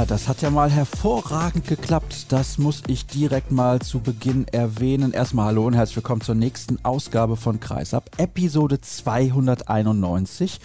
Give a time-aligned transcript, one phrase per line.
[0.00, 2.32] Na, das hat ja mal hervorragend geklappt.
[2.32, 5.12] Das muss ich direkt mal zu Beginn erwähnen.
[5.12, 10.58] Erstmal hallo und herzlich willkommen zur nächsten Ausgabe von Kreisab, Episode 291.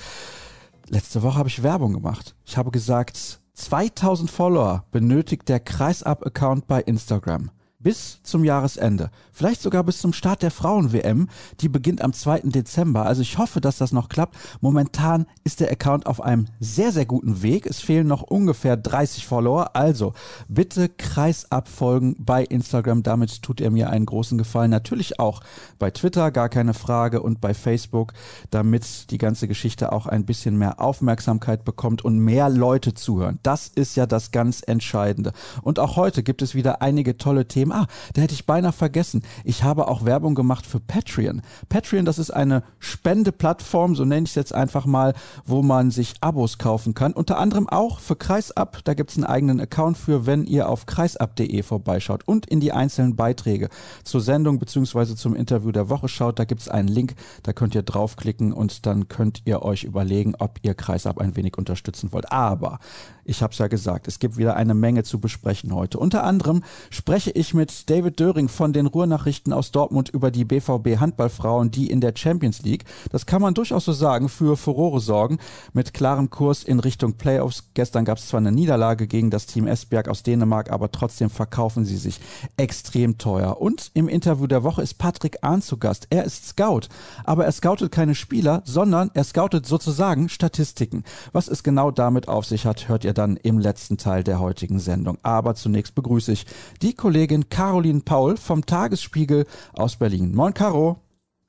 [0.88, 2.34] Letzte Woche habe ich Werbung gemacht.
[2.46, 7.52] Ich habe gesagt, 2000 Follower benötigt der Kreisab-Account bei Instagram
[7.86, 9.12] bis zum Jahresende.
[9.32, 11.28] Vielleicht sogar bis zum Start der Frauen-WM.
[11.60, 12.40] Die beginnt am 2.
[12.46, 13.06] Dezember.
[13.06, 14.36] Also ich hoffe, dass das noch klappt.
[14.60, 17.68] Momentan ist der Account auf einem sehr, sehr guten Weg.
[17.68, 19.76] Es fehlen noch ungefähr 30 Follower.
[19.76, 20.14] Also
[20.48, 23.04] bitte Kreisabfolgen bei Instagram.
[23.04, 24.72] Damit tut ihr mir einen großen Gefallen.
[24.72, 25.42] Natürlich auch
[25.78, 27.22] bei Twitter, gar keine Frage.
[27.22, 28.14] Und bei Facebook,
[28.50, 33.38] damit die ganze Geschichte auch ein bisschen mehr Aufmerksamkeit bekommt und mehr Leute zuhören.
[33.44, 35.34] Das ist ja das ganz Entscheidende.
[35.62, 39.24] Und auch heute gibt es wieder einige tolle Themen ah, da hätte ich beinahe vergessen.
[39.44, 41.42] Ich habe auch Werbung gemacht für Patreon.
[41.70, 45.14] Patreon, das ist eine Spendeplattform, so nenne ich es jetzt einfach mal,
[45.46, 47.14] wo man sich Abos kaufen kann.
[47.14, 48.80] Unter anderem auch für Kreisab.
[48.86, 52.72] Da gibt es einen eigenen Account für, wenn ihr auf kreisab.de vorbeischaut und in die
[52.72, 53.70] einzelnen Beiträge
[54.04, 55.16] zur Sendung bzw.
[55.16, 56.40] zum Interview der Woche schaut.
[56.40, 60.36] Da gibt es einen Link, da könnt ihr draufklicken und dann könnt ihr euch überlegen,
[60.40, 62.32] ob ihr Kreisab ein wenig unterstützen wollt.
[62.32, 62.80] Aber
[63.26, 65.98] ich habe es ja gesagt, es gibt wieder eine Menge zu besprechen heute.
[66.00, 71.00] Unter anderem spreche ich mit David Döring von den Ruhrnachrichten aus Dortmund über die BVB
[71.00, 75.40] Handballfrauen, die in der Champions League, das kann man durchaus so sagen, für Furore sorgen,
[75.74, 77.70] mit klarem Kurs in Richtung Playoffs.
[77.74, 81.84] Gestern gab es zwar eine Niederlage gegen das Team Esbjerg aus Dänemark, aber trotzdem verkaufen
[81.84, 82.20] sie sich
[82.58, 83.60] extrem teuer.
[83.60, 86.08] Und im Interview der Woche ist Patrick Ahn zu Gast.
[86.12, 86.88] Er ist Scout,
[87.24, 91.04] aber er scoutet keine Spieler, sondern er scoutet sozusagen Statistiken.
[91.32, 94.80] Was es genau damit auf sich hat, hört ihr dann im letzten Teil der heutigen
[94.80, 95.18] Sendung.
[95.24, 96.46] Aber zunächst begrüße ich
[96.82, 100.36] die Kollegin Caroline Paul vom Tagesspiegel aus Berlin.
[100.36, 100.98] Moin, Caro.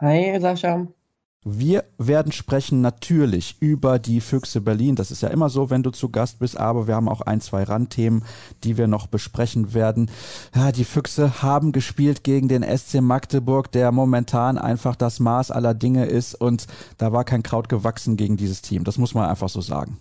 [0.01, 0.87] Hi, Sascha.
[1.49, 4.97] Wir werden sprechen natürlich über die Füchse Berlin.
[4.97, 7.41] Das ist ja immer so, wenn du zu Gast bist, aber wir haben auch ein,
[7.41, 8.25] zwei Randthemen,
[8.65, 10.11] die wir noch besprechen werden.
[10.57, 15.73] Ja, die Füchse haben gespielt gegen den SC Magdeburg, der momentan einfach das Maß aller
[15.73, 16.67] Dinge ist und
[16.99, 18.83] da war kein Kraut gewachsen gegen dieses Team.
[18.83, 19.99] Das muss man einfach so sagen.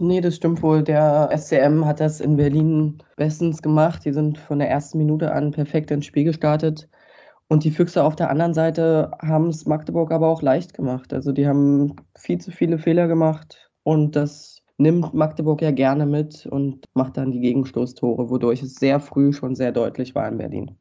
[0.00, 0.82] Nee, das stimmt wohl.
[0.84, 4.04] Der SCM hat das in Berlin bestens gemacht.
[4.04, 6.88] Die sind von der ersten Minute an perfekt ins Spiel gestartet.
[7.48, 11.12] Und die Füchse auf der anderen Seite haben es Magdeburg aber auch leicht gemacht.
[11.12, 16.46] Also die haben viel zu viele Fehler gemacht und das nimmt Magdeburg ja gerne mit
[16.46, 20.78] und macht dann die Gegenstoßtore, wodurch es sehr früh schon sehr deutlich war in Berlin.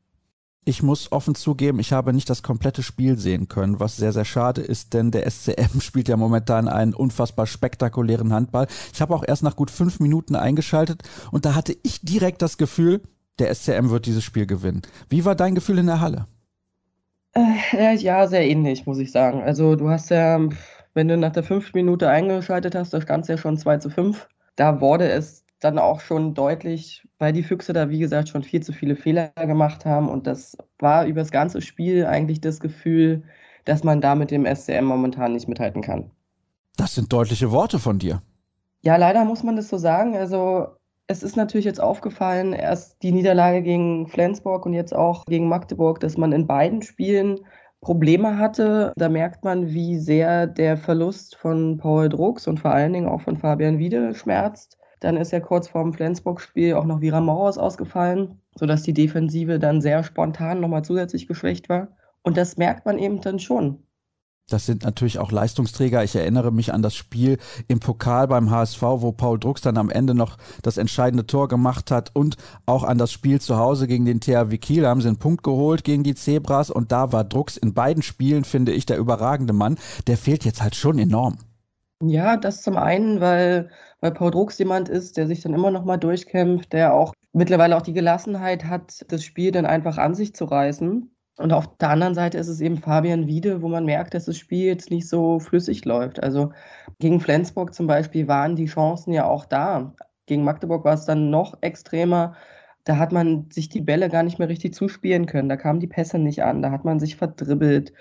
[0.68, 4.26] Ich muss offen zugeben, ich habe nicht das komplette Spiel sehen können, was sehr, sehr
[4.26, 8.68] schade ist, denn der SCM spielt ja momentan einen unfassbar spektakulären Handball.
[8.92, 12.58] Ich habe auch erst nach gut fünf Minuten eingeschaltet und da hatte ich direkt das
[12.58, 13.02] Gefühl,
[13.40, 14.82] der SCM wird dieses Spiel gewinnen.
[15.08, 16.28] Wie war dein Gefühl in der Halle?
[17.32, 19.44] Äh, ja, sehr ähnlich, muss ich sagen.
[19.44, 20.38] Also du hast ja,
[20.94, 23.90] wenn du nach der fünften Minute eingeschaltet hast, da stand es ja schon 2 zu
[23.90, 24.28] 5.
[24.58, 28.62] Da wurde es dann auch schon deutlich, weil die Füchse da, wie gesagt, schon viel
[28.62, 30.10] zu viele Fehler gemacht haben.
[30.10, 33.24] Und das war über das ganze Spiel eigentlich das Gefühl,
[33.66, 36.12] dass man da mit dem SCM momentan nicht mithalten kann.
[36.78, 38.22] Das sind deutliche Worte von dir.
[38.82, 40.16] Ja, leider muss man das so sagen.
[40.16, 40.68] Also
[41.08, 46.00] es ist natürlich jetzt aufgefallen, erst die Niederlage gegen Flensburg und jetzt auch gegen Magdeburg,
[46.00, 47.40] dass man in beiden Spielen
[47.82, 48.94] Probleme hatte.
[48.96, 53.22] Da merkt man, wie sehr der Verlust von Paul Drucks und vor allen Dingen auch
[53.22, 54.78] von Fabian Wiede schmerzt.
[55.00, 59.82] Dann ist ja kurz vorm Flensburg-Spiel auch noch Vira Mauers ausgefallen, sodass die Defensive dann
[59.82, 61.90] sehr spontan nochmal zusätzlich geschwächt war.
[62.24, 63.84] Und das merkt man eben dann schon.
[64.50, 66.06] Das sind natürlich auch Leistungsträger.
[66.06, 67.38] Ich erinnere mich an das Spiel
[67.68, 71.92] im Pokal beim HSV, wo Paul Drucks dann am Ende noch das entscheidende Tor gemacht
[71.92, 74.84] hat und auch an das Spiel zu Hause gegen den THW Kiel.
[74.84, 78.04] Da haben sie einen Punkt geholt gegen die Zebras und da war Drucks in beiden
[78.04, 79.78] Spielen, finde ich, der überragende Mann.
[80.08, 81.40] Der fehlt jetzt halt schon enorm.
[82.02, 83.70] Ja, das zum einen, weil,
[84.00, 87.78] weil Paul Drucks jemand ist, der sich dann immer noch mal durchkämpft, der auch mittlerweile
[87.78, 91.12] auch die Gelassenheit hat, das Spiel dann einfach an sich zu reißen.
[91.38, 94.38] Und auf der anderen Seite ist es eben Fabian Wiede, wo man merkt, dass das
[94.38, 96.22] Spiel jetzt nicht so flüssig läuft.
[96.24, 96.52] Also
[97.00, 99.94] gegen Flensburg zum Beispiel waren die Chancen ja auch da.
[100.26, 102.36] Gegen Magdeburg war es dann noch extremer.
[102.86, 105.50] Da hat man sich die Bälle gar nicht mehr richtig zuspielen können.
[105.50, 106.64] Da kamen die Pässe nicht an.
[106.64, 107.94] Da hat man sich verdribbelt.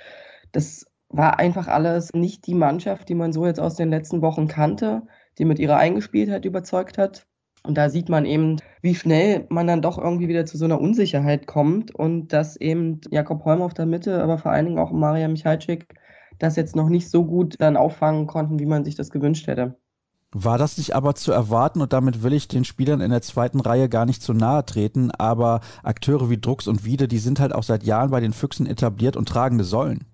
[0.52, 4.48] Das war einfach alles nicht die Mannschaft, die man so jetzt aus den letzten Wochen
[4.48, 5.02] kannte,
[5.38, 7.26] die mit ihrer Eingespieltheit überzeugt hat.
[7.62, 10.80] Und da sieht man eben, wie schnell man dann doch irgendwie wieder zu so einer
[10.80, 14.92] Unsicherheit kommt und dass eben Jakob Holm auf der Mitte, aber vor allen Dingen auch
[14.92, 15.88] Maria Michalczyk
[16.38, 19.76] das jetzt noch nicht so gut dann auffangen konnten, wie man sich das gewünscht hätte.
[20.32, 23.60] War das nicht aber zu erwarten und damit will ich den Spielern in der zweiten
[23.60, 27.54] Reihe gar nicht zu nahe treten, aber Akteure wie Drucks und Wiede, die sind halt
[27.54, 30.04] auch seit Jahren bei den Füchsen etabliert und tragende Säulen.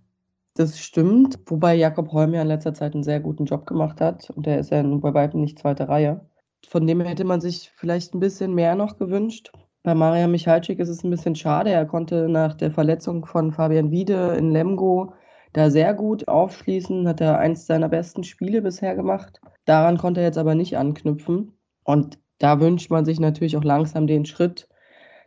[0.54, 4.28] Das stimmt, wobei Jakob Holm ja in letzter Zeit einen sehr guten Job gemacht hat
[4.30, 6.26] und der ist ja bei weitem nicht zweite Reihe.
[6.68, 9.50] Von dem hätte man sich vielleicht ein bisschen mehr noch gewünscht.
[9.82, 11.70] Bei Maria Michalczyk ist es ein bisschen schade.
[11.70, 15.14] Er konnte nach der Verletzung von Fabian Wiede in Lemgo
[15.54, 19.40] da sehr gut aufschließen, hat er eins seiner besten Spiele bisher gemacht.
[19.64, 21.58] Daran konnte er jetzt aber nicht anknüpfen.
[21.84, 24.68] Und da wünscht man sich natürlich auch langsam den Schritt,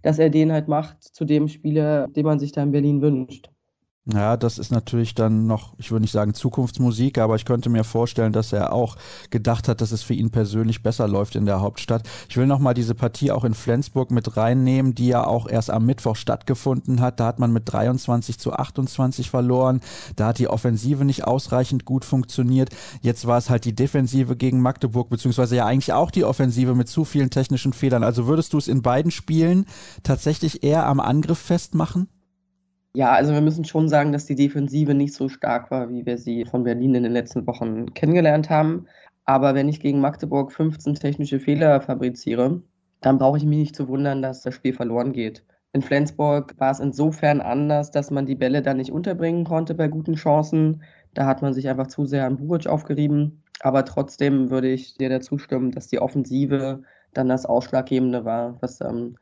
[0.04, 3.50] dass er den halt macht zu dem Spieler, den man sich da in Berlin wünscht.
[4.14, 7.84] Ja, das ist natürlich dann noch, ich würde nicht sagen Zukunftsmusik, aber ich könnte mir
[7.84, 8.98] vorstellen, dass er auch
[9.32, 12.08] gedacht hat, dass es für ihn persönlich besser läuft in der Hauptstadt.
[12.30, 15.88] Ich will nochmal diese Partie auch in Flensburg mit reinnehmen, die ja auch erst am
[15.88, 17.20] Mittwoch stattgefunden hat.
[17.20, 19.80] Da hat man mit 23 zu 28 verloren.
[20.16, 22.70] Da hat die Offensive nicht ausreichend gut funktioniert.
[23.02, 26.90] Jetzt war es halt die Defensive gegen Magdeburg, beziehungsweise ja eigentlich auch die Offensive mit
[26.90, 28.04] zu vielen technischen Fehlern.
[28.04, 29.66] Also würdest du es in beiden Spielen
[30.04, 32.08] tatsächlich eher am Angriff festmachen?
[32.96, 36.18] Ja, also wir müssen schon sagen, dass die Defensive nicht so stark war, wie wir
[36.18, 38.88] sie von Berlin in den letzten Wochen kennengelernt haben.
[39.26, 42.62] Aber wenn ich gegen Magdeburg 15 technische Fehler fabriziere,
[43.02, 45.44] dann brauche ich mich nicht zu wundern, dass das Spiel verloren geht.
[45.74, 49.90] In Flensburg war es insofern anders, dass man die Bälle dann nicht unterbringen konnte bei
[49.90, 50.82] guten Chancen.
[51.14, 53.44] Da hat man sich einfach zu sehr an Buric aufgerieben.
[53.60, 56.82] Aber trotzdem würde ich dir dazu stimmen, dass die Offensive
[57.14, 59.18] dann das Ausschlaggebende war, was ähm,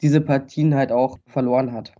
[0.00, 1.92] diese Partien halt auch verloren hat.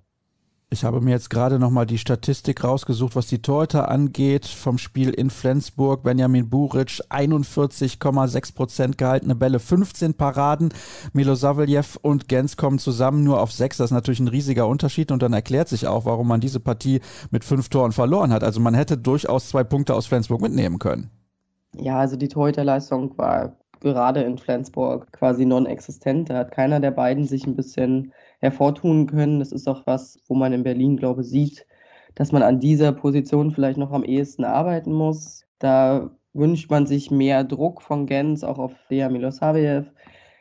[0.73, 5.11] Ich habe mir jetzt gerade nochmal die Statistik rausgesucht, was die Torhüter angeht vom Spiel
[5.11, 6.05] in Flensburg.
[6.05, 10.73] Benjamin Buric 41,6 Prozent gehaltene Bälle, 15 Paraden.
[11.13, 13.79] Milosavljev und Gens kommen zusammen nur auf sechs.
[13.79, 17.01] Das ist natürlich ein riesiger Unterschied und dann erklärt sich auch, warum man diese Partie
[17.33, 18.45] mit fünf Toren verloren hat.
[18.45, 21.11] Also man hätte durchaus zwei Punkte aus Flensburg mitnehmen können.
[21.77, 26.31] Ja, also die Torhüterleistung war gerade in Flensburg quasi non-existent.
[26.31, 29.39] Da hat keiner der beiden sich ein bisschen hervortun können.
[29.39, 31.67] Das ist auch was, wo man in Berlin, glaube ich, sieht,
[32.15, 35.45] dass man an dieser Position vielleicht noch am ehesten arbeiten muss.
[35.59, 39.91] Da wünscht man sich mehr Druck von Gens, auch auf Lea Milosavljev,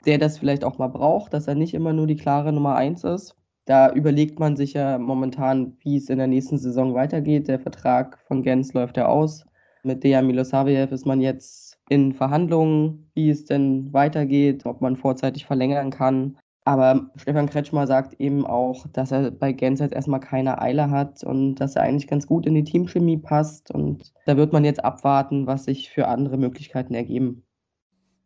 [0.06, 3.04] der das vielleicht auch mal braucht, dass er nicht immer nur die klare Nummer eins
[3.04, 3.36] ist.
[3.66, 7.48] Da überlegt man sich ja momentan, wie es in der nächsten Saison weitergeht.
[7.48, 9.46] Der Vertrag von Gens läuft ja aus.
[9.84, 15.46] Mit Dea Milosavljev ist man jetzt in Verhandlungen, wie es denn weitergeht, ob man vorzeitig
[15.46, 16.38] verlängern kann.
[16.66, 21.24] Aber Stefan Kretschmer sagt eben auch, dass er bei Gens jetzt erstmal keine Eile hat
[21.24, 23.72] und dass er eigentlich ganz gut in die Teamchemie passt.
[23.72, 27.44] Und da wird man jetzt abwarten, was sich für andere Möglichkeiten ergeben.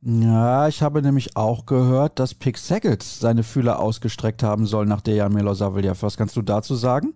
[0.05, 4.99] Ja, ich habe nämlich auch gehört, dass Pick Saget seine Fühler ausgestreckt haben soll nach
[4.99, 6.03] Dejan Milosavljev.
[6.03, 7.13] Was kannst du dazu sagen?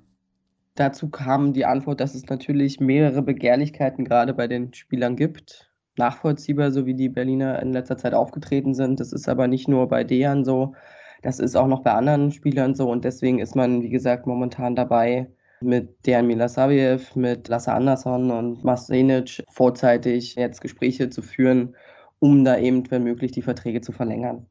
[0.76, 5.74] Dazu kam die Antwort, dass es natürlich mehrere Begehrlichkeiten gerade bei den Spielern gibt.
[5.98, 9.00] Nachvollziehbar, so wie die Berliner in letzter Zeit aufgetreten sind.
[9.02, 10.76] Das ist aber nicht nur bei Dejan so.
[11.22, 14.76] Das ist auch noch bei anderen Spielern so und deswegen ist man, wie gesagt, momentan
[14.76, 15.30] dabei,
[15.62, 21.76] mit Dejan Milasaviev, mit Lasse Andersson und Masenic vorzeitig jetzt Gespräche zu führen,
[22.20, 24.48] um da eben, wenn möglich, die Verträge zu verlängern.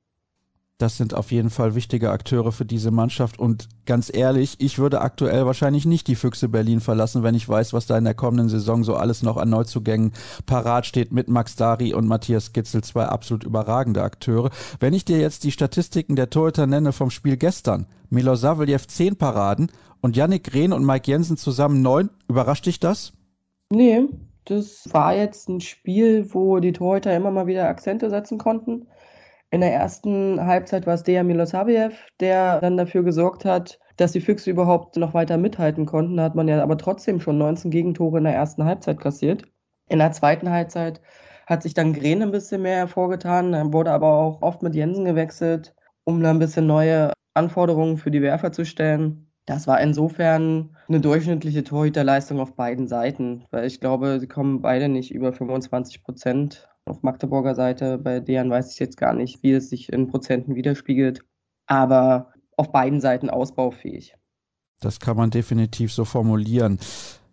[0.78, 3.38] Das sind auf jeden Fall wichtige Akteure für diese Mannschaft.
[3.38, 7.72] Und ganz ehrlich, ich würde aktuell wahrscheinlich nicht die Füchse Berlin verlassen, wenn ich weiß,
[7.72, 10.12] was da in der kommenden Saison so alles noch an Neuzugängen
[10.44, 14.50] parat steht mit Max Dari und Matthias Gitzel, zwei absolut überragende Akteure.
[14.78, 19.72] Wenn ich dir jetzt die Statistiken der Torhüter nenne vom Spiel gestern, Milosavljev 10 Paraden
[20.02, 23.14] und Yannick Rehn und Mike Jensen zusammen 9, überrascht dich das?
[23.70, 24.02] Nee,
[24.44, 28.86] das war jetzt ein Spiel, wo die Torhüter immer mal wieder Akzente setzen konnten.
[29.50, 34.20] In der ersten Halbzeit war es Dejan Milosavljev, der dann dafür gesorgt hat, dass die
[34.20, 36.16] Füchse überhaupt noch weiter mithalten konnten.
[36.16, 39.44] Da hat man ja aber trotzdem schon 19 Gegentore in der ersten Halbzeit kassiert.
[39.88, 41.00] In der zweiten Halbzeit
[41.46, 45.04] hat sich dann Gren ein bisschen mehr hervorgetan, dann wurde aber auch oft mit Jensen
[45.04, 45.74] gewechselt,
[46.04, 49.30] um dann ein bisschen neue Anforderungen für die Werfer zu stellen.
[49.46, 54.88] Das war insofern eine durchschnittliche Torhüterleistung auf beiden Seiten, weil ich glaube, sie kommen beide
[54.88, 57.98] nicht über 25 Prozent auf Magdeburger Seite.
[57.98, 61.24] Bei deren weiß ich jetzt gar nicht, wie es sich in Prozenten widerspiegelt.
[61.66, 64.14] Aber auf beiden Seiten ausbaufähig.
[64.80, 66.78] Das kann man definitiv so formulieren.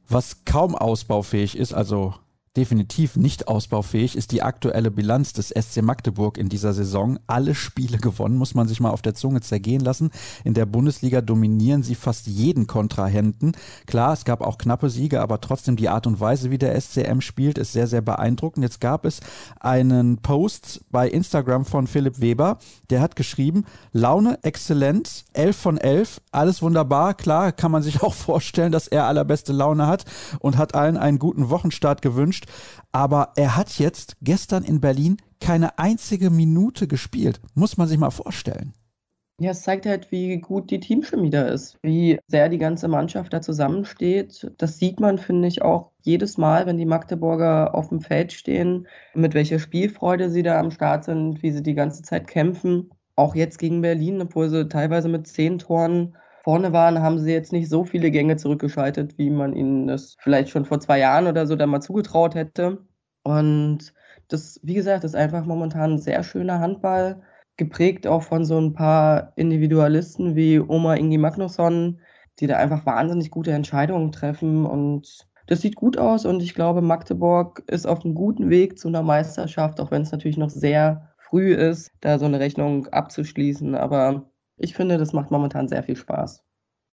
[0.10, 2.16] Was kaum ausbaufähig ist, also
[2.56, 7.18] definitiv nicht ausbaufähig ist die aktuelle Bilanz des SC Magdeburg in dieser Saison.
[7.26, 10.12] Alle Spiele gewonnen, muss man sich mal auf der Zunge zergehen lassen.
[10.44, 13.54] In der Bundesliga dominieren sie fast jeden Kontrahenten.
[13.88, 17.22] Klar, es gab auch knappe Siege, aber trotzdem die Art und Weise, wie der SCM
[17.22, 18.64] spielt, ist sehr, sehr beeindruckend.
[18.64, 19.20] Jetzt gab es
[19.60, 22.60] einen Post bei Instagram von Philipp Weber,
[22.92, 27.16] der hat geschrieben, Laune exzellent, 11 von 11, alles wunderbar.
[27.16, 30.06] Klar, kann man sich auch vorstellen, dass er allerbeste Laune hat
[30.40, 32.50] und hat allen einen guten Wochenstart gewünscht gewünscht.
[32.92, 37.42] Aber er hat jetzt gestern in Berlin keine einzige Minute gespielt.
[37.56, 38.74] Muss man sich mal vorstellen.
[39.40, 43.34] Ja, es zeigt halt, wie gut die Teamchemie da ist, wie sehr die ganze Mannschaft
[43.34, 44.52] da zusammensteht.
[44.60, 48.88] Das sieht man, finde ich, auch jedes Mal, wenn die Magdeburger auf dem Feld stehen,
[49.16, 52.92] mit welcher Spielfreude sie da am Start sind, wie sie die ganze Zeit kämpfen.
[53.16, 57.54] Auch jetzt gegen Berlin, obwohl sie teilweise mit zehn Toren vorne waren, haben sie jetzt
[57.54, 61.48] nicht so viele Gänge zurückgeschaltet, wie man ihnen das vielleicht schon vor zwei Jahren oder
[61.48, 62.86] so dann mal zugetraut hätte.
[63.24, 63.94] Und
[64.28, 67.22] das, wie gesagt, ist einfach momentan ein sehr schöner Handball,
[67.58, 72.02] geprägt auch von so ein paar Individualisten wie Oma Ingi Magnusson,
[72.40, 74.66] die da einfach wahnsinnig gute Entscheidungen treffen.
[74.66, 78.90] Und das sieht gut aus und ich glaube, Magdeburg ist auf einem guten Weg zu
[78.90, 83.76] einer Meisterschaft, auch wenn es natürlich noch sehr früh ist, da so eine Rechnung abzuschließen.
[83.76, 84.26] Aber
[84.58, 86.44] ich finde, das macht momentan sehr viel Spaß.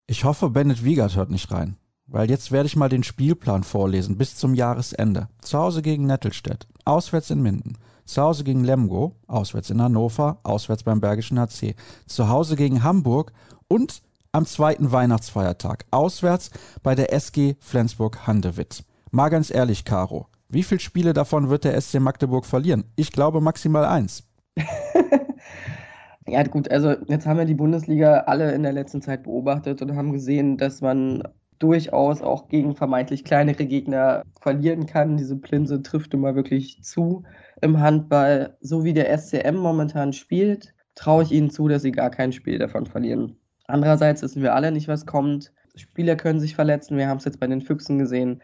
[0.08, 1.78] Ich hoffe, Bennett Wiegert hört nicht rein.
[2.10, 5.28] Weil jetzt werde ich mal den Spielplan vorlesen bis zum Jahresende.
[5.42, 10.84] Zu Hause gegen Nettelstedt, auswärts in Minden, zu Hause gegen Lemgo, auswärts in Hannover, auswärts
[10.84, 13.34] beim Bergischen HC, zu Hause gegen Hamburg
[13.68, 18.86] und am zweiten Weihnachtsfeiertag, auswärts bei der SG Flensburg-Handewitt.
[19.12, 22.86] Mal ganz ehrlich, Caro, wie viele Spiele davon wird der SC Magdeburg verlieren?
[22.96, 24.24] Ich glaube maximal eins.
[26.28, 29.96] Ja, gut, also jetzt haben wir die Bundesliga alle in der letzten Zeit beobachtet und
[29.96, 31.24] haben gesehen, dass man
[31.60, 35.18] durchaus auch gegen vermeintlich kleinere Gegner verlieren kann.
[35.18, 37.24] Diese Plinse trifft immer wirklich zu
[37.62, 38.58] im Handball.
[38.60, 42.60] So wie der SCM momentan spielt, traue ich ihnen zu, dass sie gar kein Spiel
[42.60, 43.38] davon verlieren.
[43.68, 45.54] Andererseits wissen wir alle nicht, was kommt.
[45.76, 46.98] Spieler können sich verletzen.
[46.98, 48.44] Wir haben es jetzt bei den Füchsen gesehen.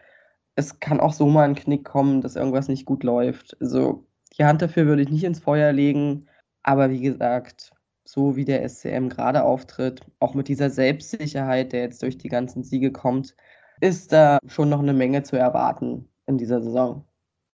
[0.56, 3.56] Es kann auch so mal ein Knick kommen, dass irgendwas nicht gut läuft.
[3.60, 4.06] Also
[4.38, 6.28] die Hand dafür würde ich nicht ins Feuer legen.
[6.62, 7.73] Aber wie gesagt,
[8.04, 12.62] so wie der SCM gerade auftritt, auch mit dieser Selbstsicherheit, der jetzt durch die ganzen
[12.62, 13.34] Siege kommt,
[13.80, 17.04] ist da schon noch eine Menge zu erwarten in dieser Saison.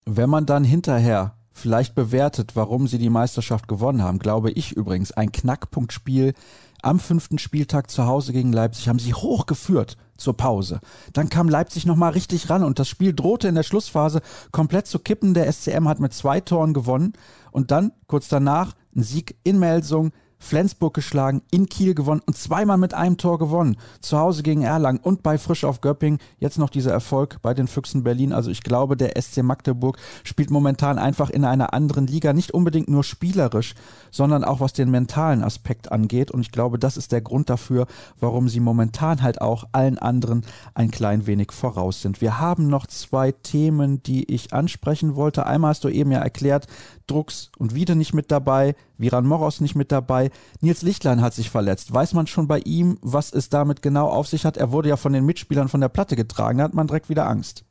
[0.06, 5.12] Wenn man dann hinterher vielleicht bewertet, warum sie die Meisterschaft gewonnen haben, glaube ich übrigens,
[5.12, 6.34] ein Knackpunktspiel
[6.82, 10.80] am fünften Spieltag zu Hause gegen Leipzig haben sie hochgeführt zur Pause.
[11.14, 14.20] Dann kam Leipzig nochmal richtig ran und das Spiel drohte in der Schlussphase
[14.52, 15.32] komplett zu kippen.
[15.32, 17.14] Der SCM hat mit zwei Toren gewonnen
[17.52, 22.76] und dann kurz danach ein Sieg in Melsung, Flensburg geschlagen, in Kiel gewonnen und zweimal
[22.76, 23.76] mit einem Tor gewonnen.
[24.00, 26.18] Zu Hause gegen Erlangen und bei Frisch auf Göpping.
[26.38, 28.32] Jetzt noch dieser Erfolg bei den Füchsen Berlin.
[28.32, 32.32] Also ich glaube, der SC Magdeburg spielt momentan einfach in einer anderen Liga.
[32.32, 33.74] Nicht unbedingt nur spielerisch,
[34.10, 36.30] sondern auch was den mentalen Aspekt angeht.
[36.30, 37.86] Und ich glaube, das ist der Grund dafür,
[38.20, 42.20] warum sie momentan halt auch allen anderen ein klein wenig voraus sind.
[42.20, 45.46] Wir haben noch zwei Themen, die ich ansprechen wollte.
[45.46, 46.66] Einmal hast du eben ja erklärt,
[47.06, 50.30] Drucks und Wiede nicht mit dabei, Viran Moros nicht mit dabei.
[50.60, 51.92] Nils Lichtlein hat sich verletzt.
[51.92, 54.56] Weiß man schon bei ihm, was es damit genau auf sich hat?
[54.56, 56.58] Er wurde ja von den Mitspielern von der Platte getragen.
[56.58, 57.64] Da hat man direkt wieder Angst.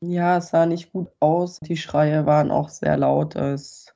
[0.00, 1.58] Ja, es sah nicht gut aus.
[1.60, 3.36] Die Schreie waren auch sehr laut.
[3.36, 3.94] Es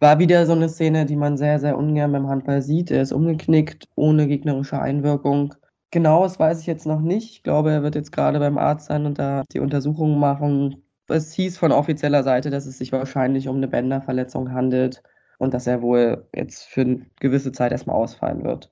[0.00, 2.90] war wieder so eine Szene, die man sehr, sehr ungern beim Handball sieht.
[2.90, 5.54] Er ist umgeknickt, ohne gegnerische Einwirkung.
[5.90, 7.30] Genau, das weiß ich jetzt noch nicht.
[7.30, 10.82] Ich glaube, er wird jetzt gerade beim Arzt sein und da die Untersuchungen machen.
[11.08, 15.02] Es hieß von offizieller Seite, dass es sich wahrscheinlich um eine Bänderverletzung handelt
[15.38, 18.70] und dass er wohl jetzt für eine gewisse Zeit erstmal ausfallen wird.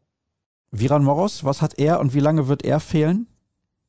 [0.70, 3.26] Viran Moros, was hat er und wie lange wird er fehlen?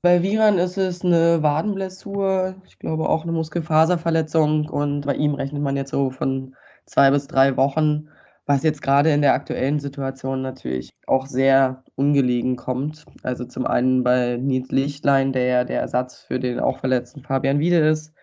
[0.01, 5.61] Bei Viran ist es eine Wadenblessur, ich glaube auch eine Muskelfaserverletzung und bei ihm rechnet
[5.61, 8.07] man jetzt so von zwei bis drei Wochen,
[8.45, 13.05] was jetzt gerade in der aktuellen Situation natürlich auch sehr ungelegen kommt.
[13.23, 17.59] Also zum einen bei Nils Lichtlein, der ja der Ersatz für den auch verletzten Fabian
[17.59, 18.13] Wiede ist.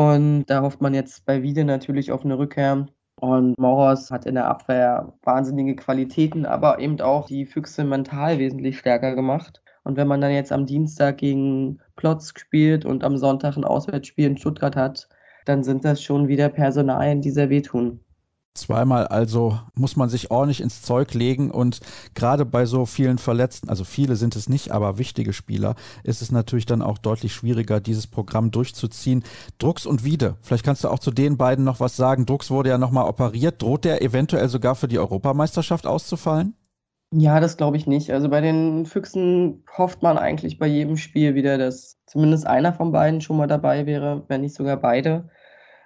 [0.00, 2.86] Und da hofft man jetzt bei Wiede natürlich auf eine Rückkehr.
[3.16, 8.78] Und Moros hat in der Abwehr wahnsinnige Qualitäten, aber eben auch die Füchse mental wesentlich
[8.78, 9.62] stärker gemacht.
[9.84, 14.26] Und wenn man dann jetzt am Dienstag gegen Plotz spielt und am Sonntag ein Auswärtsspiel
[14.26, 15.06] in Stuttgart hat,
[15.44, 18.00] dann sind das schon wieder Personalien, die sehr wehtun.
[18.54, 21.80] Zweimal also muss man sich ordentlich ins Zeug legen und
[22.14, 26.32] gerade bei so vielen Verletzten, also viele sind es nicht, aber wichtige Spieler, ist es
[26.32, 29.22] natürlich dann auch deutlich schwieriger, dieses Programm durchzuziehen.
[29.58, 32.26] Drucks und Wiede, vielleicht kannst du auch zu den beiden noch was sagen.
[32.26, 33.62] Drucks wurde ja nochmal operiert.
[33.62, 36.54] Droht der eventuell sogar für die Europameisterschaft auszufallen?
[37.12, 38.12] Ja, das glaube ich nicht.
[38.12, 42.90] Also bei den Füchsen hofft man eigentlich bei jedem Spiel wieder, dass zumindest einer von
[42.90, 45.28] beiden schon mal dabei wäre, wenn nicht sogar beide.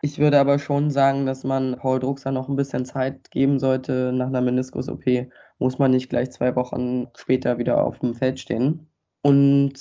[0.05, 4.13] Ich würde aber schon sagen, dass man Paul Druxer noch ein bisschen Zeit geben sollte.
[4.13, 8.87] Nach einer Meniskus-OP muss man nicht gleich zwei Wochen später wieder auf dem Feld stehen.
[9.23, 9.73] Und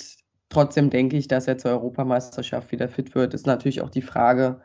[0.48, 3.34] trotzdem denke ich, dass er zur Europameisterschaft wieder fit wird.
[3.34, 4.62] Ist natürlich auch die Frage,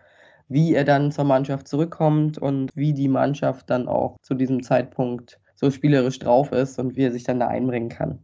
[0.47, 5.41] wie er dann zur Mannschaft zurückkommt und wie die Mannschaft dann auch zu diesem Zeitpunkt
[5.55, 8.19] so spielerisch drauf ist und wie er sich dann da einbringen kann.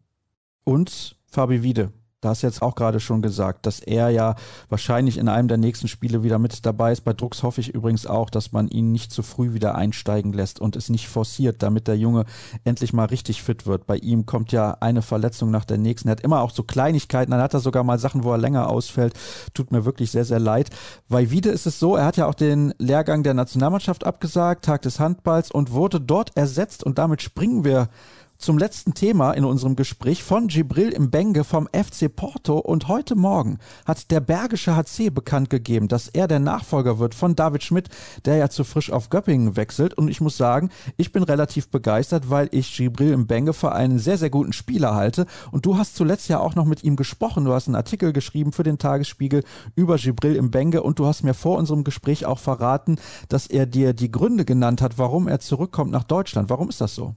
[0.64, 1.92] Und Fabi Wiede,
[2.26, 4.36] da hast du jetzt auch gerade schon gesagt, dass er ja
[4.68, 7.02] wahrscheinlich in einem der nächsten Spiele wieder mit dabei ist.
[7.02, 10.60] Bei Drucks hoffe ich übrigens auch, dass man ihn nicht zu früh wieder einsteigen lässt
[10.60, 12.26] und es nicht forciert, damit der Junge
[12.64, 13.86] endlich mal richtig fit wird.
[13.86, 16.08] Bei ihm kommt ja eine Verletzung nach der nächsten.
[16.08, 17.30] Er hat immer auch so Kleinigkeiten.
[17.30, 19.14] Dann hat er sogar mal Sachen, wo er länger ausfällt.
[19.54, 20.72] Tut mir wirklich sehr, sehr leid.
[21.08, 24.82] Bei Wiede ist es so, er hat ja auch den Lehrgang der Nationalmannschaft abgesagt, Tag
[24.82, 27.90] des Handballs und wurde dort ersetzt und damit springen wir
[28.38, 32.58] zum letzten Thema in unserem Gespräch von Gibril im Benge vom FC Porto.
[32.58, 37.36] Und heute Morgen hat der Bergische HC bekannt gegeben, dass er der Nachfolger wird von
[37.36, 37.90] David Schmidt,
[38.26, 39.94] der ja zu frisch auf Göppingen wechselt.
[39.94, 44.00] Und ich muss sagen, ich bin relativ begeistert, weil ich Gibril im Benge für einen
[44.00, 45.26] sehr, sehr guten Spieler halte.
[45.52, 48.52] Und du hast zuletzt ja auch noch mit ihm gesprochen, du hast einen Artikel geschrieben
[48.52, 49.44] für den Tagesspiegel
[49.76, 52.98] über Gibril im Benge und du hast mir vor unserem Gespräch auch verraten,
[53.30, 56.50] dass er dir die Gründe genannt hat, warum er zurückkommt nach Deutschland.
[56.50, 57.16] Warum ist das so?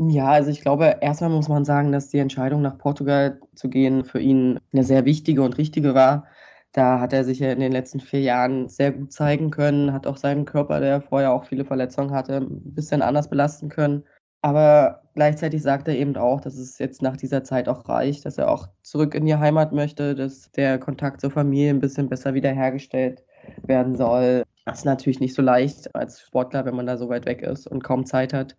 [0.00, 4.04] Ja, also ich glaube, erstmal muss man sagen, dass die Entscheidung nach Portugal zu gehen
[4.04, 6.26] für ihn eine sehr wichtige und richtige war.
[6.72, 10.08] Da hat er sich ja in den letzten vier Jahren sehr gut zeigen können, hat
[10.08, 14.02] auch seinen Körper, der vorher auch viele Verletzungen hatte, ein bisschen anders belasten können.
[14.42, 18.36] Aber gleichzeitig sagt er eben auch, dass es jetzt nach dieser Zeit auch reicht, dass
[18.36, 22.34] er auch zurück in die Heimat möchte, dass der Kontakt zur Familie ein bisschen besser
[22.34, 23.22] wiederhergestellt
[23.62, 24.42] werden soll.
[24.64, 27.68] Das ist natürlich nicht so leicht als Sportler, wenn man da so weit weg ist
[27.68, 28.56] und kaum Zeit hat.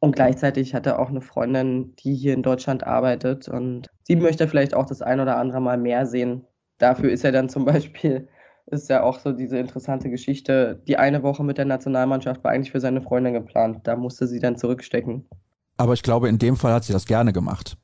[0.00, 4.48] Und gleichzeitig hat er auch eine Freundin, die hier in Deutschland arbeitet und sie möchte
[4.48, 6.46] vielleicht auch das ein oder andere Mal mehr sehen.
[6.78, 8.26] Dafür ist er dann zum Beispiel,
[8.66, 12.72] ist ja auch so diese interessante Geschichte, die eine Woche mit der Nationalmannschaft war eigentlich
[12.72, 13.80] für seine Freundin geplant.
[13.84, 15.28] Da musste sie dann zurückstecken.
[15.76, 17.76] Aber ich glaube, in dem Fall hat sie das gerne gemacht.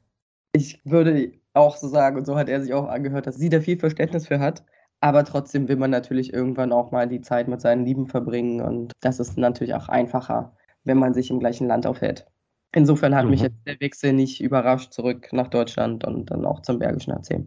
[0.53, 3.61] Ich würde auch so sagen, und so hat er sich auch angehört, dass sie da
[3.61, 4.65] viel Verständnis für hat.
[5.01, 8.93] Aber trotzdem will man natürlich irgendwann auch mal die Zeit mit seinen Lieben verbringen und
[9.01, 10.57] das ist natürlich auch einfacher
[10.87, 12.27] wenn man sich im gleichen Land aufhält.
[12.73, 13.31] Insofern hat mhm.
[13.31, 17.45] mich jetzt der Wechsel nicht überrascht zurück nach Deutschland und dann auch zum Bergischen HC.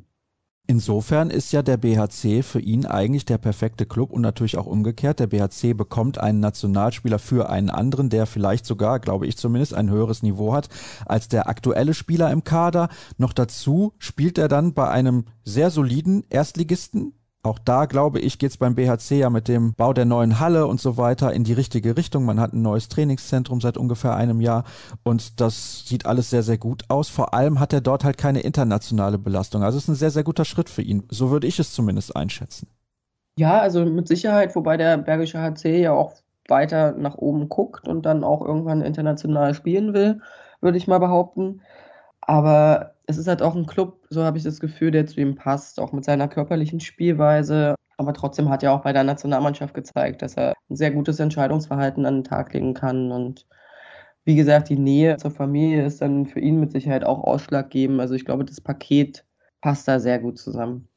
[0.69, 5.19] Insofern ist ja der BHC für ihn eigentlich der perfekte Club und natürlich auch umgekehrt.
[5.19, 9.89] Der BHC bekommt einen Nationalspieler für einen anderen, der vielleicht sogar, glaube ich zumindest, ein
[9.89, 10.69] höheres Niveau hat
[11.07, 12.89] als der aktuelle Spieler im Kader.
[13.17, 18.51] Noch dazu spielt er dann bei einem sehr soliden Erstligisten, auch da, glaube ich, geht
[18.51, 21.53] es beim BHC ja mit dem Bau der neuen Halle und so weiter in die
[21.53, 22.25] richtige Richtung.
[22.25, 24.65] Man hat ein neues Trainingszentrum seit ungefähr einem Jahr
[25.03, 27.07] und das sieht alles sehr, sehr gut aus.
[27.07, 29.63] Vor allem hat er dort halt keine internationale Belastung.
[29.63, 31.03] Also es ist ein sehr, sehr guter Schritt für ihn.
[31.09, 32.67] So würde ich es zumindest einschätzen.
[33.37, 36.15] Ja, also mit Sicherheit, wobei der Bergische HC ja auch
[36.49, 40.19] weiter nach oben guckt und dann auch irgendwann international spielen will,
[40.59, 41.61] würde ich mal behaupten.
[42.19, 45.33] Aber es ist halt auch ein Club, so habe ich das Gefühl, der zu ihm
[45.33, 47.73] passt, auch mit seiner körperlichen Spielweise.
[47.97, 52.05] Aber trotzdem hat er auch bei der Nationalmannschaft gezeigt, dass er ein sehr gutes Entscheidungsverhalten
[52.05, 53.11] an den Tag legen kann.
[53.11, 53.47] Und
[54.25, 57.99] wie gesagt, die Nähe zur Familie ist dann für ihn mit Sicherheit auch ausschlaggebend.
[57.99, 59.25] Also ich glaube, das Paket
[59.59, 60.87] passt da sehr gut zusammen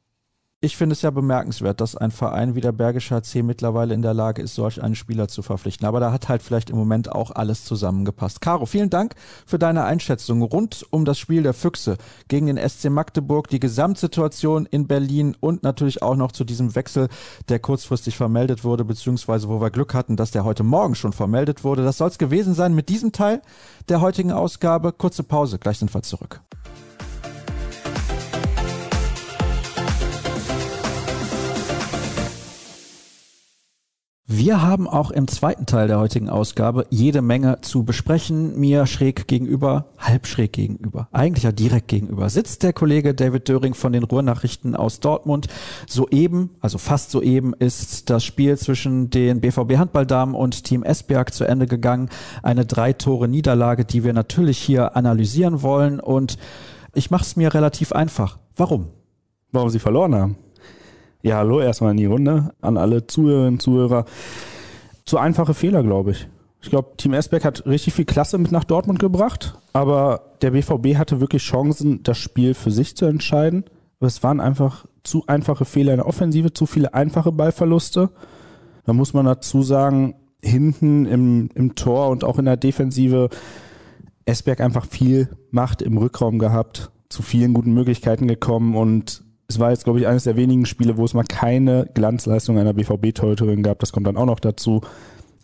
[0.63, 4.13] ich finde es ja bemerkenswert, dass ein Verein wie der Bergische HC mittlerweile in der
[4.13, 5.85] Lage ist, solch einen Spieler zu verpflichten.
[5.85, 8.39] Aber da hat halt vielleicht im Moment auch alles zusammengepasst.
[8.39, 9.13] Caro, vielen Dank
[9.45, 11.97] für deine Einschätzung rund um das Spiel der Füchse
[12.29, 17.09] gegen den SC Magdeburg, die Gesamtsituation in Berlin und natürlich auch noch zu diesem Wechsel,
[17.49, 21.65] der kurzfristig vermeldet wurde, beziehungsweise wo wir Glück hatten, dass der heute Morgen schon vermeldet
[21.65, 21.83] wurde.
[21.83, 23.41] Das soll es gewesen sein mit diesem Teil
[23.89, 24.93] der heutigen Ausgabe.
[24.93, 26.39] Kurze Pause, gleich sind wir zurück.
[34.35, 38.59] Wir haben auch im zweiten Teil der heutigen Ausgabe jede Menge zu besprechen.
[38.59, 43.75] Mir schräg gegenüber, halb schräg gegenüber, eigentlich ja direkt gegenüber, sitzt der Kollege David Döring
[43.75, 45.49] von den Ruhrnachrichten aus Dortmund.
[45.87, 51.43] Soeben, also fast soeben, ist das Spiel zwischen den BVB Handballdamen und Team Esberg zu
[51.43, 52.09] Ende gegangen.
[52.41, 55.99] Eine drei Tore Niederlage, die wir natürlich hier analysieren wollen.
[55.99, 56.39] Und
[56.95, 58.39] ich mache es mir relativ einfach.
[58.55, 58.87] Warum?
[59.51, 60.37] Warum sie verloren haben.
[61.25, 64.03] Ja, hallo erstmal in die Runde an alle Zuhörerinnen und Zuhörer.
[65.05, 66.27] Zu einfache Fehler, glaube ich.
[66.61, 70.97] Ich glaube, Team Esbeck hat richtig viel Klasse mit nach Dortmund gebracht, aber der BVB
[70.97, 73.63] hatte wirklich Chancen, das Spiel für sich zu entscheiden.
[74.01, 78.09] Aber es waren einfach zu einfache Fehler in der Offensive, zu viele einfache Ballverluste.
[78.85, 83.29] Da muss man dazu sagen, hinten im, im Tor und auch in der Defensive
[84.25, 89.69] Esberg einfach viel Macht im Rückraum gehabt, zu vielen guten Möglichkeiten gekommen und es war
[89.69, 93.79] jetzt, glaube ich, eines der wenigen Spiele, wo es mal keine Glanzleistung einer BVB-Torhüterin gab.
[93.79, 94.81] Das kommt dann auch noch dazu.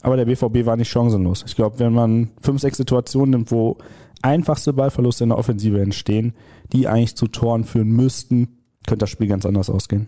[0.02, 1.44] Aber der BVB war nicht chancenlos.
[1.46, 3.78] Ich glaube, wenn man fünf, sechs Situationen nimmt, wo
[4.22, 6.34] einfachste Ballverluste in der Offensive entstehen,
[6.74, 10.08] die eigentlich zu Toren führen müssten, könnte das Spiel ganz anders ausgehen.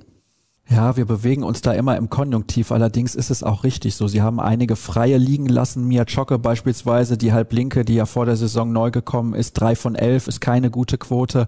[0.72, 2.72] Ja, wir bewegen uns da immer im Konjunktiv.
[2.72, 4.08] Allerdings ist es auch richtig so.
[4.08, 5.86] Sie haben einige Freie liegen lassen.
[5.86, 9.96] Mia Chocke beispielsweise, die Halblinke, die ja vor der Saison neu gekommen ist, drei von
[9.96, 11.48] elf, ist keine gute Quote.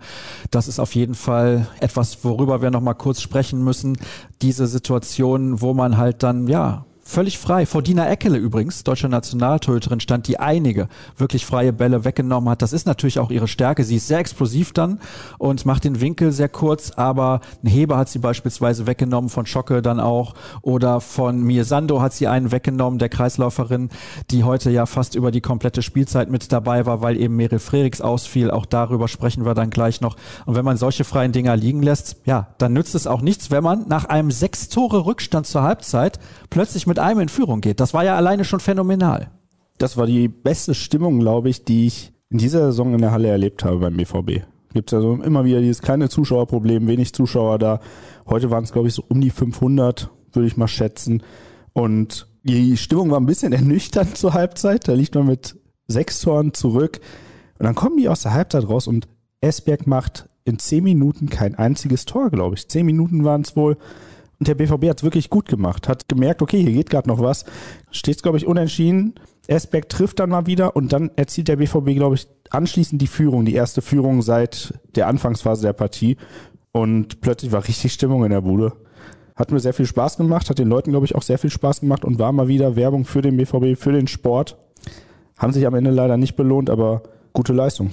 [0.52, 3.98] Das ist auf jeden Fall etwas, worüber wir noch mal kurz sprechen müssen.
[4.42, 7.68] Diese Situation, wo man halt dann, ja, völlig frei.
[7.68, 12.64] Vor Dina Eckele übrigens, deutsche Nationaltorhüterin, stand, die einige wirklich freie Bälle weggenommen hat.
[12.64, 13.84] Das ist natürlich auch ihre Stärke.
[13.84, 15.00] Sie ist sehr explosiv dann
[15.38, 19.84] und macht den Winkel sehr kurz, aber ein Heber hat sie beispielsweise weggenommen, von Schocke
[19.84, 23.90] dann auch oder von Miesando hat sie einen weggenommen, der Kreisläuferin,
[24.32, 28.02] die heute ja fast über die komplette Spielzeit mit dabei war, weil eben Meryl Freriks
[28.02, 28.50] ausfiel.
[28.50, 30.16] Auch darüber sprechen wir dann gleich noch.
[30.48, 33.64] Und wenn man solche freien Dinger liegen lässt, ja, dann nützt es auch nichts, wenn
[33.64, 37.80] man nach einem sechs Tore Rückstand zur Halbzeit plötzlich mit einem in Führung geht.
[37.80, 39.30] Das war ja alleine schon phänomenal.
[39.78, 43.28] Das war die beste Stimmung, glaube ich, die ich in dieser Saison in der Halle
[43.28, 44.46] erlebt habe beim BVB.
[44.74, 47.80] Gibt es also immer wieder dieses kleine Zuschauerproblem, wenig Zuschauer da.
[48.28, 51.22] Heute waren es, glaube ich, so um die 500, würde ich mal schätzen.
[51.74, 54.88] Und die Stimmung war ein bisschen ernüchternd zur Halbzeit.
[54.88, 57.00] Da liegt man mit sechs Toren zurück.
[57.60, 59.08] Und dann kommen die aus der Halbzeit raus und
[59.42, 62.68] Esberg macht in zehn Minuten kein einziges Tor, glaube ich.
[62.68, 63.78] Zehn Minuten waren es wohl.
[64.44, 67.22] Und der BVB hat es wirklich gut gemacht, hat gemerkt, okay, hier geht gerade noch
[67.22, 67.46] was.
[67.92, 69.14] Steht glaube ich, unentschieden.
[69.48, 73.46] Esbeck trifft dann mal wieder und dann erzielt der BVB, glaube ich, anschließend die Führung,
[73.46, 76.18] die erste Führung seit der Anfangsphase der Partie.
[76.74, 78.74] Und plötzlich war richtig Stimmung in der Bude.
[79.38, 81.80] Hat mir sehr viel Spaß gemacht, hat den Leuten, glaube ich, auch sehr viel Spaß
[81.80, 84.58] gemacht und war mal wieder Werbung für den BVB, für den Sport.
[85.38, 87.92] Haben sich am Ende leider nicht belohnt, aber gute Leistung.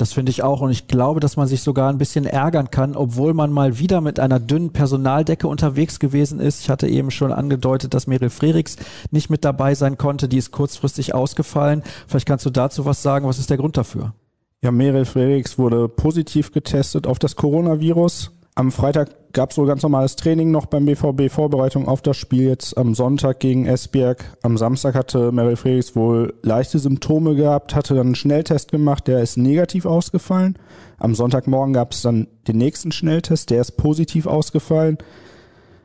[0.00, 0.62] Das finde ich auch.
[0.62, 4.00] Und ich glaube, dass man sich sogar ein bisschen ärgern kann, obwohl man mal wieder
[4.00, 6.62] mit einer dünnen Personaldecke unterwegs gewesen ist.
[6.62, 8.76] Ich hatte eben schon angedeutet, dass Meryl Freriks
[9.10, 10.26] nicht mit dabei sein konnte.
[10.26, 11.82] Die ist kurzfristig ausgefallen.
[12.08, 13.26] Vielleicht kannst du dazu was sagen.
[13.28, 14.14] Was ist der Grund dafür?
[14.62, 18.30] Ja, Meryl Freriks wurde positiv getestet auf das Coronavirus.
[18.60, 22.46] Am Freitag gab es wohl ganz normales Training noch beim BVB, Vorbereitung auf das Spiel
[22.46, 24.36] jetzt am Sonntag gegen Esbjerg.
[24.42, 29.22] Am Samstag hatte Meryl Frerichs wohl leichte Symptome gehabt, hatte dann einen Schnelltest gemacht, der
[29.22, 30.58] ist negativ ausgefallen.
[30.98, 34.98] Am Sonntagmorgen gab es dann den nächsten Schnelltest, der ist positiv ausgefallen.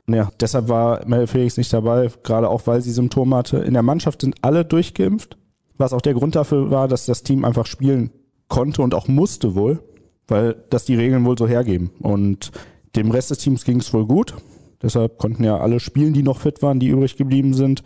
[0.10, 3.60] Ja, deshalb war Meryl Frerichs nicht dabei, gerade auch weil sie Symptome hatte.
[3.60, 5.38] In der Mannschaft sind alle durchgeimpft,
[5.78, 8.10] was auch der Grund dafür war, dass das Team einfach spielen
[8.50, 9.80] konnte und auch musste wohl
[10.28, 11.92] weil das die Regeln wohl so hergeben.
[12.00, 12.52] Und
[12.96, 14.36] dem Rest des Teams ging es wohl gut.
[14.82, 17.84] Deshalb konnten ja alle spielen, die noch fit waren, die übrig geblieben sind.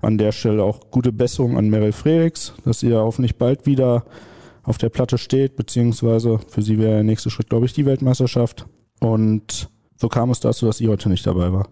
[0.00, 4.04] An der Stelle auch gute Besserung an Meryl Frerichs, dass sie ja hoffentlich bald wieder
[4.64, 8.66] auf der Platte steht, beziehungsweise für sie wäre der nächste Schritt, glaube ich, die Weltmeisterschaft.
[9.00, 11.68] Und so kam es dazu, dass sie heute nicht dabei war.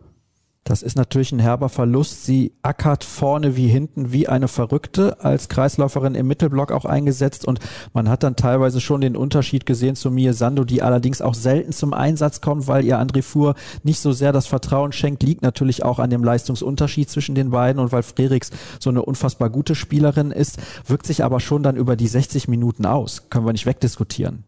[0.65, 2.25] Das ist natürlich ein herber Verlust.
[2.25, 7.61] Sie ackert vorne wie hinten wie eine Verrückte, als Kreisläuferin im Mittelblock auch eingesetzt und
[7.95, 11.73] man hat dann teilweise schon den Unterschied gesehen zu Mie Sando, die allerdings auch selten
[11.73, 15.83] zum Einsatz kommt, weil ihr André Fuhr nicht so sehr das Vertrauen schenkt, liegt natürlich
[15.83, 20.31] auch an dem Leistungsunterschied zwischen den beiden und weil Freriks so eine unfassbar gute Spielerin
[20.31, 23.31] ist, wirkt sich aber schon dann über die 60 Minuten aus.
[23.31, 24.45] Können wir nicht wegdiskutieren.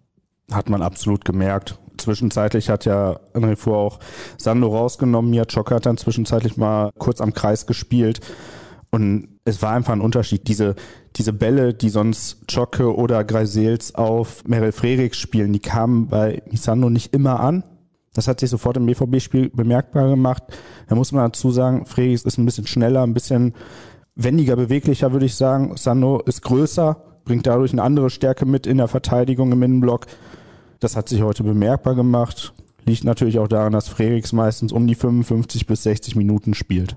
[0.51, 3.98] Hat man absolut gemerkt zwischenzeitlich hat ja André Fuhr auch
[4.38, 5.31] Sando rausgenommen.
[5.31, 8.20] Mia Chok hat dann zwischenzeitlich mal kurz am Kreis gespielt.
[8.90, 10.48] Und es war einfach ein Unterschied.
[10.48, 10.74] Diese,
[11.16, 16.90] diese Bälle, die sonst Chocke oder Greisels auf Meryl Freriks spielen, die kamen bei Misando
[16.90, 17.64] nicht immer an.
[18.14, 20.42] Das hat sich sofort im BVB-Spiel bemerkbar gemacht.
[20.88, 23.55] Da muss man dazu sagen, Freriks ist ein bisschen schneller, ein bisschen
[24.14, 25.76] wendiger, beweglicher, würde ich sagen.
[25.76, 30.07] Sando ist größer, bringt dadurch eine andere Stärke mit in der Verteidigung im Innenblock.
[30.83, 32.53] Das hat sich heute bemerkbar gemacht.
[32.87, 36.97] Liegt natürlich auch daran, dass Freriks meistens um die 55 bis 60 Minuten spielt.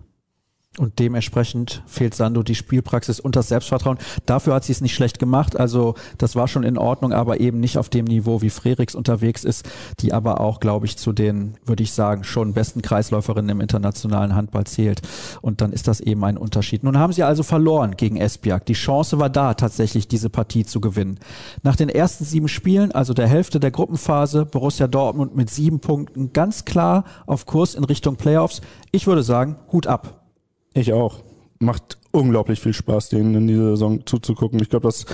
[0.78, 3.98] Und dementsprechend fehlt Sando die Spielpraxis und das Selbstvertrauen.
[4.26, 5.58] Dafür hat sie es nicht schlecht gemacht.
[5.58, 9.46] Also das war schon in Ordnung, aber eben nicht auf dem Niveau, wie Freriks unterwegs
[9.46, 9.70] ist,
[10.02, 14.36] die aber auch, glaube ich, zu den, würde ich sagen, schon besten Kreisläuferinnen im internationalen
[14.36, 15.02] Handball zählt.
[15.42, 16.84] Und dann ist das eben ein Unterschied.
[16.84, 18.66] Nun haben sie also verloren gegen Esbjerg.
[18.66, 21.20] Die Chance war da, tatsächlich diese Partie zu gewinnen.
[21.64, 26.34] Nach den ersten sieben Spielen, also der Hälfte der Gruppenphase, Borussia Dortmund mit sieben Punkten
[26.34, 28.60] ganz klar auf Kurs in Richtung Playoffs.
[28.92, 30.25] Ich würde sagen, Hut ab.
[30.76, 31.24] Ich auch.
[31.60, 34.60] Macht unglaublich viel Spaß, denen in dieser Saison zuzugucken.
[34.62, 35.06] Ich glaube, das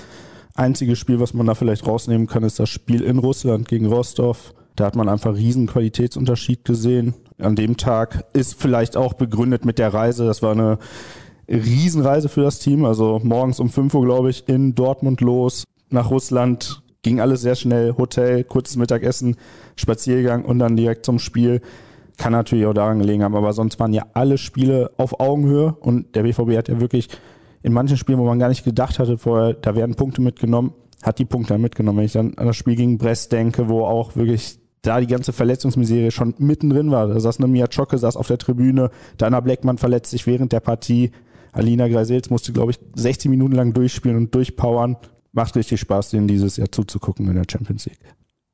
[0.56, 4.56] einzige Spiel, was man da vielleicht rausnehmen kann, ist das Spiel in Russland gegen Rostov.
[4.76, 7.14] Da hat man einfach riesen Qualitätsunterschied gesehen.
[7.38, 10.26] An dem Tag ist vielleicht auch begründet mit der Reise.
[10.26, 10.80] Das war eine
[11.48, 12.84] Riesenreise für das Team.
[12.84, 15.64] Also morgens um 5 Uhr, glaube ich, in Dortmund los.
[15.92, 19.36] nach Russland, ging alles sehr schnell, Hotel, kurzes Mittagessen,
[19.76, 21.62] Spaziergang und dann direkt zum Spiel.
[22.22, 26.16] Kann natürlich auch daran gelegen haben, aber sonst waren ja alle Spiele auf Augenhöhe und
[26.16, 27.10] der BVB hat ja wirklich
[27.64, 31.18] in manchen Spielen, wo man gar nicht gedacht hatte vorher, da werden Punkte mitgenommen, hat
[31.18, 31.98] die Punkte dann mitgenommen.
[31.98, 35.34] Wenn ich dann an das Spiel gegen Brest denke, wo auch wirklich da die ganze
[35.34, 37.08] Verletzungsmiserie schon mittendrin war.
[37.08, 40.60] Da saß eine Mia Chocke, saß auf der Tribüne, Dana Blackman verletzt sich während der
[40.60, 41.10] Partie.
[41.54, 44.98] Alina Greisels musste, glaube ich, 60 Minuten lang durchspielen und durchpowern.
[45.32, 47.98] Macht richtig Spaß, denen dieses Jahr zuzugucken in der Champions League.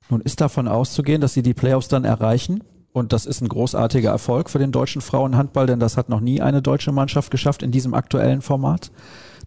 [0.10, 2.64] Nun ist davon auszugehen, dass sie die Playoffs dann erreichen.
[2.98, 6.42] Und das ist ein großartiger Erfolg für den deutschen Frauenhandball, denn das hat noch nie
[6.42, 8.92] eine deutsche Mannschaft geschafft in diesem aktuellen Format.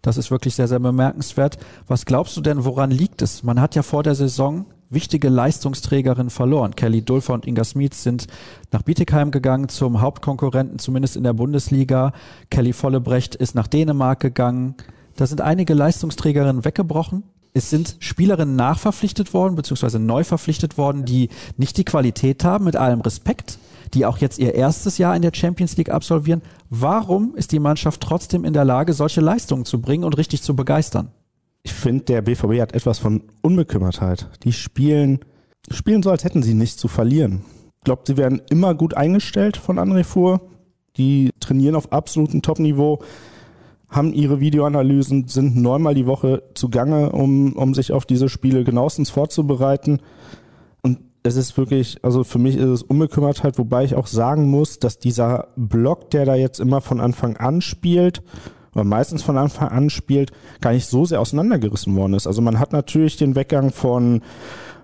[0.01, 1.57] Das ist wirklich sehr, sehr bemerkenswert.
[1.87, 3.43] Was glaubst du denn, woran liegt es?
[3.43, 6.75] Man hat ja vor der Saison wichtige Leistungsträgerinnen verloren.
[6.75, 8.27] Kelly Dulfer und Inga Smith sind
[8.71, 12.13] nach Bietigheim gegangen zum Hauptkonkurrenten, zumindest in der Bundesliga.
[12.49, 14.75] Kelly Vollebrecht ist nach Dänemark gegangen.
[15.17, 17.23] Da sind einige Leistungsträgerinnen weggebrochen.
[17.53, 22.75] Es sind Spielerinnen nachverpflichtet worden, beziehungsweise neu verpflichtet worden, die nicht die Qualität haben, mit
[22.75, 23.59] allem Respekt,
[23.93, 26.41] die auch jetzt ihr erstes Jahr in der Champions League absolvieren.
[26.69, 30.55] Warum ist die Mannschaft trotzdem in der Lage, solche Leistungen zu bringen und richtig zu
[30.55, 31.11] begeistern?
[31.63, 34.27] ich finde, der BVB hat etwas von Unbekümmertheit.
[34.43, 35.19] Die spielen,
[35.69, 37.43] spielen so, als hätten sie nichts zu verlieren.
[37.79, 40.41] Ich glaube, sie werden immer gut eingestellt von André Fuhr.
[40.97, 42.99] Die trainieren auf absolutem Top-Niveau,
[43.91, 49.09] haben ihre Videoanalysen, sind neunmal die Woche zugange, um, um sich auf diese Spiele genauestens
[49.09, 49.99] vorzubereiten.
[50.81, 54.79] Und es ist wirklich, also für mich ist es Unbekümmertheit, wobei ich auch sagen muss,
[54.79, 58.23] dass dieser Block, der da jetzt immer von Anfang an spielt,
[58.73, 62.25] oder meistens von Anfang an spielt, gar nicht so sehr auseinandergerissen worden ist.
[62.25, 64.21] Also man hat natürlich den Weggang von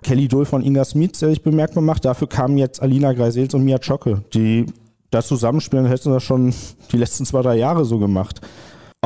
[0.03, 2.03] Kelly Dole von Inga Smith, der sich bemerkbar macht.
[2.03, 4.65] Dafür kamen jetzt Alina Greisels und Mia Chocke, die
[5.09, 6.53] da zusammenspielen, hätten das schon
[6.91, 8.41] die letzten zwei, drei Jahre so gemacht.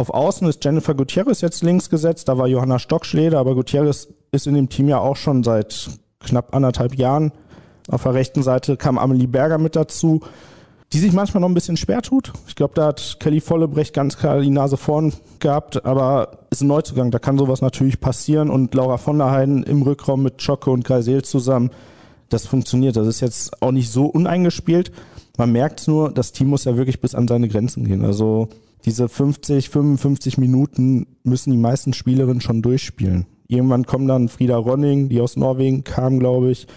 [0.02, 4.48] Auf Außen ist Jennifer Gutierrez jetzt links gesetzt, da war Johanna Stockschleder, aber Gutierrez ist
[4.48, 7.32] in dem Team ja auch schon seit knapp anderthalb Jahren.
[7.88, 10.22] Auf der rechten Seite kam Amelie Berger mit dazu
[10.94, 12.34] die sich manchmal noch ein bisschen schwer tut.
[12.48, 16.68] Ich glaube, da hat Kelly Vollebrecht ganz klar die Nase vorn gehabt, aber ist ein
[16.68, 20.70] Neuzugang, da kann sowas natürlich passieren und Laura von der Heiden im Rückraum mit Schocke
[20.70, 21.72] und Kreisel zusammen,
[22.28, 22.98] das funktioniert.
[22.98, 24.92] Das ist jetzt auch nicht so uneingespielt.
[25.38, 28.04] Man merkt nur, das Team muss ja wirklich bis an seine Grenzen gehen.
[28.04, 28.50] Also
[28.86, 33.26] diese 50, 55 Minuten müssen die meisten Spielerinnen schon durchspielen.
[33.48, 36.68] Irgendwann kommen dann Frieda Ronning, die aus Norwegen kam, glaube ich,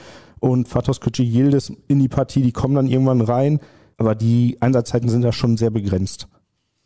[0.40, 3.60] und Fatos Kutschi Yildiz in die Partie, die kommen dann irgendwann rein
[3.96, 6.28] aber die Einsatzzeiten sind da schon sehr begrenzt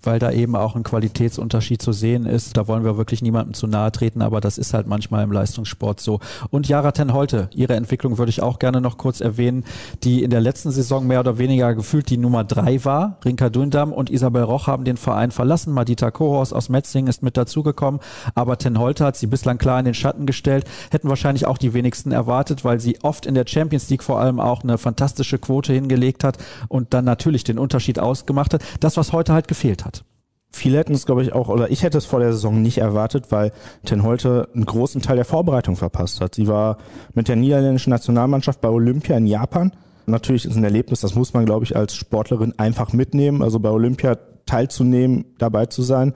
[0.04, 2.56] weil da eben auch ein Qualitätsunterschied zu sehen ist.
[2.56, 6.00] Da wollen wir wirklich niemandem zu nahe treten, aber das ist halt manchmal im Leistungssport
[6.00, 6.20] so.
[6.50, 9.64] Und Jara Ten Holte, ihre Entwicklung würde ich auch gerne noch kurz erwähnen,
[10.04, 13.18] die in der letzten Saison mehr oder weniger gefühlt die Nummer drei war.
[13.24, 15.72] Rinka Dundam und Isabel Roch haben den Verein verlassen.
[15.72, 18.00] Madita Kohorst aus Metzing ist mit dazugekommen,
[18.37, 20.64] aber Ten Holte hat sie bislang klar in den Schatten gestellt.
[20.92, 24.38] Hätten wahrscheinlich auch die wenigsten erwartet, weil sie oft in der Champions League vor allem
[24.38, 28.62] auch eine fantastische Quote hingelegt hat und dann natürlich den Unterschied ausgemacht hat.
[28.78, 29.97] Das, was heute halt gefehlt hat.
[30.50, 33.26] Viele hätten es, glaube ich, auch, oder ich hätte es vor der Saison nicht erwartet,
[33.30, 33.52] weil
[33.84, 36.34] Ten Holte einen großen Teil der Vorbereitung verpasst hat.
[36.34, 36.78] Sie war
[37.14, 39.72] mit der niederländischen Nationalmannschaft bei Olympia in Japan.
[40.06, 43.42] Natürlich ist ein Erlebnis, das muss man, glaube ich, als Sportlerin einfach mitnehmen.
[43.42, 46.14] Also bei Olympia teilzunehmen, dabei zu sein.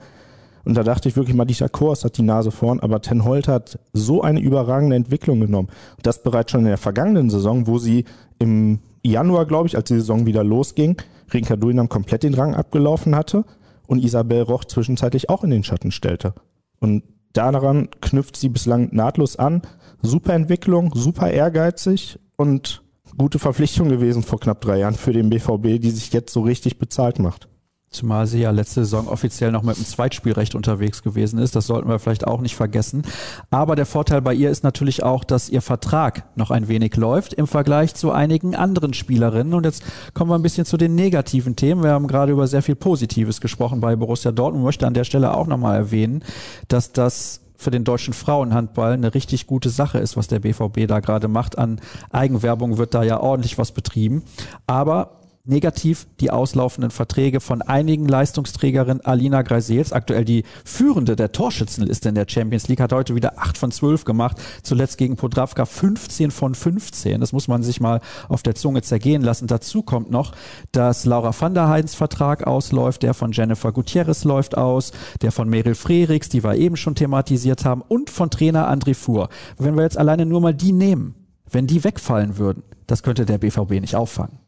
[0.65, 3.77] Und da dachte ich wirklich, Madisha Kors hat die Nase vorn, aber Ten Holt hat
[3.91, 5.67] so eine überragende Entwicklung genommen.
[6.01, 8.05] Das bereits schon in der vergangenen Saison, wo sie
[8.39, 10.97] im Januar, glaube ich, als die Saison wieder losging,
[11.31, 13.43] Rinka Duinam komplett den Rang abgelaufen hatte
[13.87, 16.33] und Isabel Roch zwischenzeitlich auch in den Schatten stellte.
[16.79, 19.61] Und daran knüpft sie bislang nahtlos an.
[20.01, 22.83] Super Entwicklung, super ehrgeizig und
[23.17, 26.77] gute Verpflichtung gewesen vor knapp drei Jahren für den BVB, die sich jetzt so richtig
[26.79, 27.47] bezahlt macht.
[27.93, 31.55] Zumal sie ja letzte Saison offiziell noch mit dem Zweitspielrecht unterwegs gewesen ist.
[31.55, 33.03] Das sollten wir vielleicht auch nicht vergessen.
[33.51, 37.33] Aber der Vorteil bei ihr ist natürlich auch, dass ihr Vertrag noch ein wenig läuft
[37.33, 39.53] im Vergleich zu einigen anderen Spielerinnen.
[39.53, 39.83] Und jetzt
[40.15, 41.83] kommen wir ein bisschen zu den negativen Themen.
[41.83, 44.63] Wir haben gerade über sehr viel Positives gesprochen bei Borussia Dortmund.
[44.63, 46.23] Ich möchte an der Stelle auch nochmal erwähnen,
[46.67, 50.99] dass das für den deutschen Frauenhandball eine richtig gute Sache ist, was der BVB da
[50.99, 51.57] gerade macht.
[51.57, 51.79] An
[52.11, 54.23] Eigenwerbung wird da ja ordentlich was betrieben.
[54.67, 59.01] Aber negativ die auslaufenden Verträge von einigen Leistungsträgerinnen.
[59.01, 63.57] Alina Greisels, aktuell die führende der Torschützenliste in der Champions League, hat heute wieder 8
[63.57, 64.37] von 12 gemacht.
[64.63, 67.19] Zuletzt gegen Podravka 15 von 15.
[67.19, 69.47] Das muss man sich mal auf der Zunge zergehen lassen.
[69.47, 70.31] Dazu kommt noch,
[70.71, 75.49] dass Laura van der Heidens Vertrag ausläuft, der von Jennifer Gutierrez läuft aus, der von
[75.49, 79.27] Meryl Frerichs, die wir eben schon thematisiert haben, und von Trainer André Fuhr.
[79.57, 81.15] Wenn wir jetzt alleine nur mal die nehmen,
[81.51, 84.42] wenn die wegfallen würden, das könnte der BVB nicht auffangen.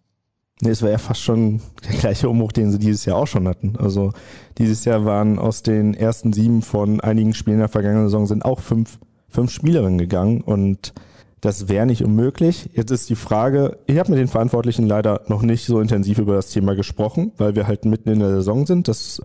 [0.62, 3.48] Nee, es war ja fast schon der gleiche Umbruch, den sie dieses Jahr auch schon
[3.48, 3.76] hatten.
[3.78, 4.12] Also
[4.58, 8.60] dieses Jahr waren aus den ersten sieben von einigen Spielen der vergangenen Saison sind auch
[8.62, 8.98] fünf
[9.36, 10.94] fünf Spielerinnen gegangen und
[11.42, 12.70] das wäre nicht unmöglich.
[12.74, 16.36] Jetzt ist die Frage, ich habe mit den Verantwortlichen leider noch nicht so intensiv über
[16.36, 18.88] das Thema gesprochen, weil wir halt mitten in der Saison sind.
[18.88, 19.22] Das,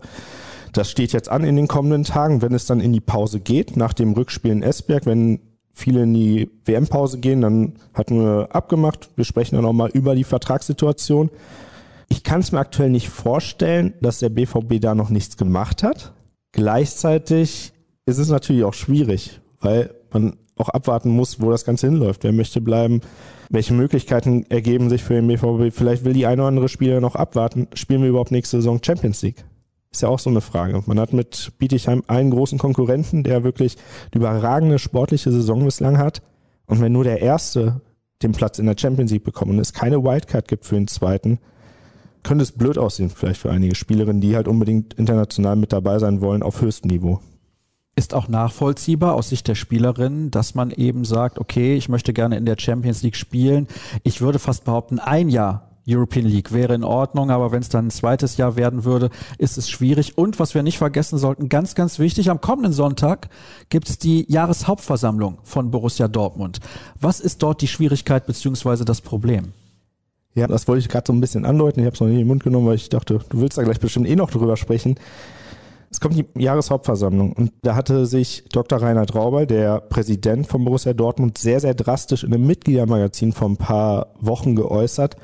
[0.72, 3.76] das steht jetzt an in den kommenden Tagen, wenn es dann in die Pause geht,
[3.76, 5.40] nach dem Rückspiel in Esberg, wenn
[5.80, 10.24] viele in die WM-Pause gehen, dann hatten wir abgemacht, wir sprechen dann nochmal über die
[10.24, 11.30] Vertragssituation.
[12.08, 16.12] Ich kann es mir aktuell nicht vorstellen, dass der BVB da noch nichts gemacht hat.
[16.52, 17.72] Gleichzeitig
[18.06, 22.24] ist es natürlich auch schwierig, weil man auch abwarten muss, wo das Ganze hinläuft.
[22.24, 23.00] Wer möchte bleiben?
[23.48, 25.74] Welche Möglichkeiten ergeben sich für den BVB?
[25.74, 27.68] Vielleicht will die eine oder andere Spieler noch abwarten.
[27.74, 29.44] Spielen wir überhaupt nächste Saison Champions League?
[29.92, 30.82] Ist ja auch so eine Frage.
[30.86, 33.76] Man hat mit Bietigheim einen großen Konkurrenten, der wirklich
[34.12, 36.22] eine überragende sportliche Saison bislang hat.
[36.66, 37.80] Und wenn nur der Erste
[38.22, 41.40] den Platz in der Champions League bekommt und es keine Wildcard gibt für den Zweiten,
[42.22, 46.20] könnte es blöd aussehen vielleicht für einige Spielerinnen, die halt unbedingt international mit dabei sein
[46.20, 47.20] wollen auf höchstem Niveau.
[47.96, 52.36] Ist auch nachvollziehbar aus Sicht der Spielerin, dass man eben sagt, okay, ich möchte gerne
[52.36, 53.66] in der Champions League spielen.
[54.04, 57.86] Ich würde fast behaupten, ein Jahr European League wäre in Ordnung, aber wenn es dann
[57.86, 60.16] ein zweites Jahr werden würde, ist es schwierig.
[60.16, 63.28] Und was wir nicht vergessen sollten, ganz, ganz wichtig, am kommenden Sonntag
[63.68, 66.60] gibt es die Jahreshauptversammlung von Borussia Dortmund.
[67.00, 69.52] Was ist dort die Schwierigkeit beziehungsweise das Problem?
[70.34, 71.80] Ja, das wollte ich gerade so ein bisschen andeuten.
[71.80, 73.62] Ich habe es noch nicht in den Mund genommen, weil ich dachte, du willst da
[73.62, 74.96] gleich bestimmt eh noch drüber sprechen.
[75.92, 78.80] Es kommt die Jahreshauptversammlung und da hatte sich Dr.
[78.80, 83.56] Reinhard Rauber, der Präsident von Borussia Dortmund, sehr, sehr drastisch in einem Mitgliedermagazin vor ein
[83.56, 85.16] paar Wochen geäußert,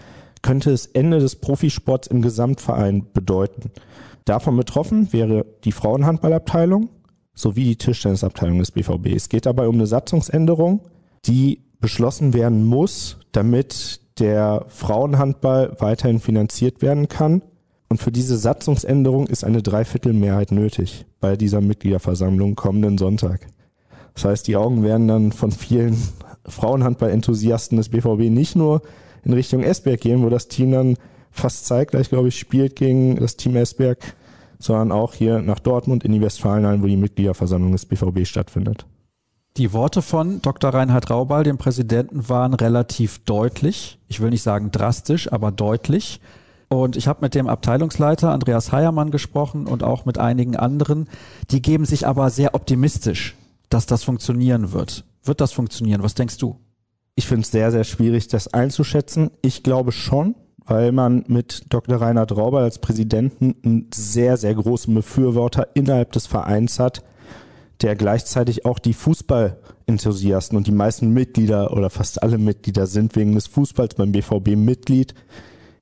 [0.47, 3.73] könnte es Ende des Profisports im Gesamtverein bedeuten.
[4.27, 6.89] Davon betroffen wäre die Frauenhandballabteilung
[7.35, 9.09] sowie die Tischtennisabteilung des BVB.
[9.09, 10.83] Es geht dabei um eine Satzungsänderung,
[11.25, 17.43] die beschlossen werden muss, damit der Frauenhandball weiterhin finanziert werden kann.
[17.89, 23.49] Und für diese Satzungsänderung ist eine Dreiviertelmehrheit nötig bei dieser Mitgliederversammlung kommenden Sonntag.
[24.15, 25.97] Das heißt, die Augen werden dann von vielen
[26.47, 28.83] Frauenhandball-Enthusiasten des BVB nicht nur
[29.27, 30.97] in Richtung Esberg gehen, wo das Team dann
[31.33, 33.99] fast zeitgleich, glaube ich, spielt gegen das Team Esberg,
[34.59, 38.87] sondern auch hier nach Dortmund in die Westfalenhallen, wo die Mitgliederversammlung des BVB stattfindet.
[39.57, 40.73] Die Worte von Dr.
[40.73, 43.99] Reinhard Raubal, dem Präsidenten, waren relativ deutlich.
[44.07, 46.21] Ich will nicht sagen drastisch, aber deutlich.
[46.69, 51.09] Und ich habe mit dem Abteilungsleiter Andreas Heiermann gesprochen und auch mit einigen anderen.
[51.51, 53.35] Die geben sich aber sehr optimistisch,
[53.71, 55.05] dass das funktionieren wird.
[55.25, 56.03] Wird das funktionieren?
[56.03, 56.61] Was denkst du?
[57.19, 59.31] Ich finde es sehr, sehr schwierig, das einzuschätzen.
[59.41, 60.35] Ich glaube schon,
[60.67, 61.97] weil man mit Dr.
[61.97, 67.03] Reinhard Rauber als Präsidenten einen sehr, sehr großen Befürworter innerhalb des Vereins hat,
[67.81, 73.35] der gleichzeitig auch die Fußballenthusiasten und die meisten Mitglieder oder fast alle Mitglieder sind wegen
[73.35, 75.15] des Fußballs beim BVB Mitglied,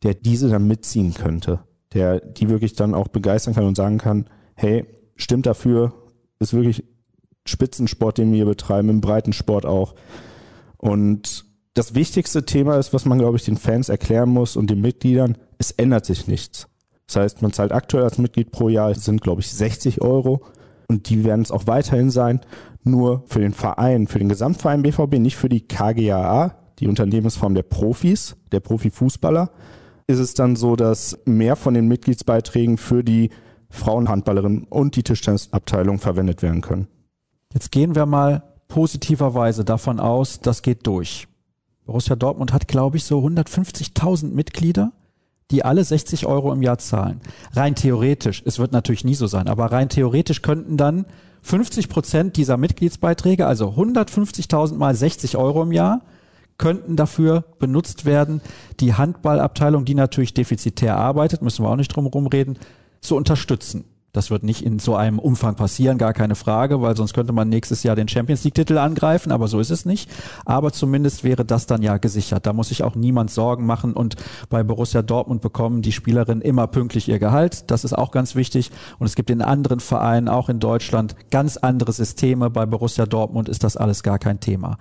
[0.04, 1.60] der diese dann mitziehen könnte,
[1.94, 5.94] der die wirklich dann auch begeistern kann und sagen kann, hey, stimmt dafür,
[6.38, 6.84] ist wirklich
[7.44, 9.94] Spitzensport, den wir hier betreiben, im Breitensport auch.
[10.84, 14.82] Und das wichtigste Thema ist, was man, glaube ich, den Fans erklären muss und den
[14.82, 16.68] Mitgliedern, es ändert sich nichts.
[17.06, 20.44] Das heißt, man zahlt aktuell als Mitglied pro Jahr, sind, glaube ich, 60 Euro
[20.88, 22.40] und die werden es auch weiterhin sein,
[22.82, 27.62] nur für den Verein, für den Gesamtverein BVB, nicht für die KGAA, die Unternehmensform der
[27.62, 29.52] Profis, der Profifußballer,
[30.06, 33.30] ist es dann so, dass mehr von den Mitgliedsbeiträgen für die
[33.70, 36.88] Frauenhandballerinnen und die Tischtennisabteilung verwendet werden können.
[37.54, 41.28] Jetzt gehen wir mal positiverweise davon aus, das geht durch.
[41.86, 44.92] Borussia Dortmund hat, glaube ich, so 150.000 Mitglieder
[45.50, 47.20] die alle 60 Euro im Jahr zahlen.
[47.52, 51.06] Rein theoretisch, es wird natürlich nie so sein, aber rein theoretisch könnten dann
[51.42, 56.00] 50 Prozent dieser Mitgliedsbeiträge, also 150.000 mal 60 Euro im Jahr,
[56.56, 58.40] könnten dafür benutzt werden,
[58.80, 62.58] die Handballabteilung, die natürlich defizitär arbeitet, müssen wir auch nicht drum herum reden,
[63.00, 63.84] zu unterstützen.
[64.14, 67.48] Das wird nicht in so einem Umfang passieren, gar keine Frage, weil sonst könnte man
[67.48, 70.08] nächstes Jahr den Champions League-Titel angreifen, aber so ist es nicht.
[70.44, 72.46] Aber zumindest wäre das dann ja gesichert.
[72.46, 74.14] Da muss sich auch niemand Sorgen machen und
[74.48, 77.72] bei Borussia Dortmund bekommen die Spielerinnen immer pünktlich ihr Gehalt.
[77.72, 78.70] Das ist auch ganz wichtig.
[79.00, 82.50] Und es gibt in anderen Vereinen, auch in Deutschland, ganz andere Systeme.
[82.50, 84.78] Bei Borussia Dortmund ist das alles gar kein Thema.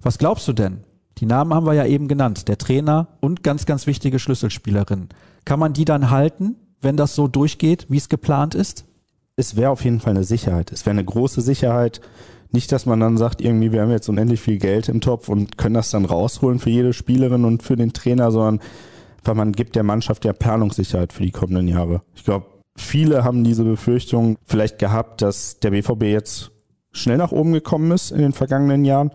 [0.00, 0.84] Was glaubst du denn?
[1.18, 2.46] Die Namen haben wir ja eben genannt.
[2.46, 5.08] Der Trainer und ganz, ganz wichtige Schlüsselspielerinnen.
[5.44, 6.54] Kann man die dann halten?
[6.80, 8.84] Wenn das so durchgeht, wie es geplant ist?
[9.36, 10.72] Es wäre auf jeden Fall eine Sicherheit.
[10.72, 12.00] Es wäre eine große Sicherheit.
[12.52, 15.58] Nicht, dass man dann sagt, irgendwie, wir haben jetzt unendlich viel Geld im Topf und
[15.58, 18.60] können das dann rausholen für jede Spielerin und für den Trainer, sondern
[19.24, 22.02] weil man gibt der Mannschaft ja Planungssicherheit für die kommenden Jahre.
[22.14, 22.46] Ich glaube,
[22.76, 26.52] viele haben diese Befürchtung vielleicht gehabt, dass der BVB jetzt
[26.92, 29.10] schnell nach oben gekommen ist in den vergangenen Jahren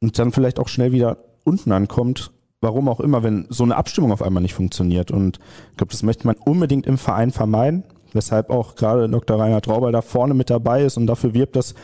[0.00, 2.32] und dann vielleicht auch schnell wieder unten ankommt
[2.64, 5.10] warum auch immer, wenn so eine Abstimmung auf einmal nicht funktioniert.
[5.12, 5.38] Und
[5.70, 9.38] ich glaube, das möchte man unbedingt im Verein vermeiden, weshalb auch gerade Dr.
[9.38, 11.74] Reinhard Trauber da vorne mit dabei ist und dafür wirbt, dass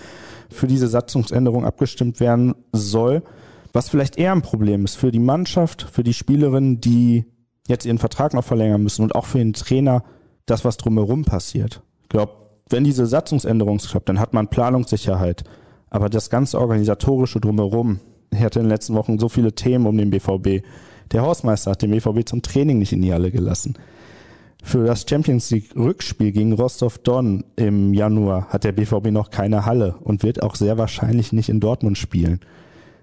[0.49, 3.23] für diese Satzungsänderung abgestimmt werden soll.
[3.73, 7.27] Was vielleicht eher ein Problem ist für die Mannschaft, für die Spielerinnen, die
[7.69, 10.03] jetzt ihren Vertrag noch verlängern müssen und auch für den Trainer,
[10.47, 11.83] das, was drumherum passiert.
[12.03, 12.33] Ich glaube,
[12.69, 15.45] wenn diese Satzungsänderung klappt, dann hat man Planungssicherheit.
[15.91, 18.01] Aber das ganze organisatorische drumherum,
[18.39, 20.65] hatte in den letzten Wochen so viele Themen um den BVB.
[21.13, 23.75] Der Hausmeister hat den BVB zum Training nicht in die Halle gelassen.
[24.63, 29.65] Für das Champions League Rückspiel gegen Rostov Don im Januar hat der BVB noch keine
[29.65, 32.41] Halle und wird auch sehr wahrscheinlich nicht in Dortmund spielen.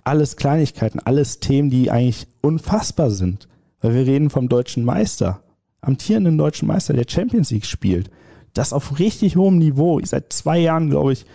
[0.03, 3.47] Alles Kleinigkeiten, alles Themen, die eigentlich unfassbar sind.
[3.81, 5.41] Weil wir reden vom deutschen Meister,
[5.81, 8.09] amtierenden deutschen Meister, der Champions League spielt.
[8.53, 9.99] Das auf richtig hohem Niveau.
[10.03, 11.25] Seit zwei Jahren, glaube ich,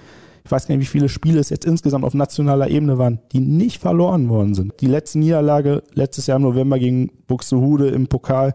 [0.44, 3.40] ich weiß gar nicht, wie viele Spiele es jetzt insgesamt auf nationaler Ebene waren, die
[3.40, 4.72] nicht verloren worden sind.
[4.80, 8.54] Die letzte Niederlage letztes Jahr im November gegen Buxtehude im Pokal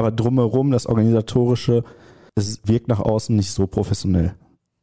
[0.00, 1.84] aber drumherum, das Organisatorische,
[2.34, 4.34] es wirkt nach außen nicht so professionell.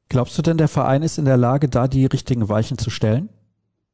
[0.10, 3.30] Glaubst du denn, der Verein ist in der Lage, da die richtigen Weichen zu stellen?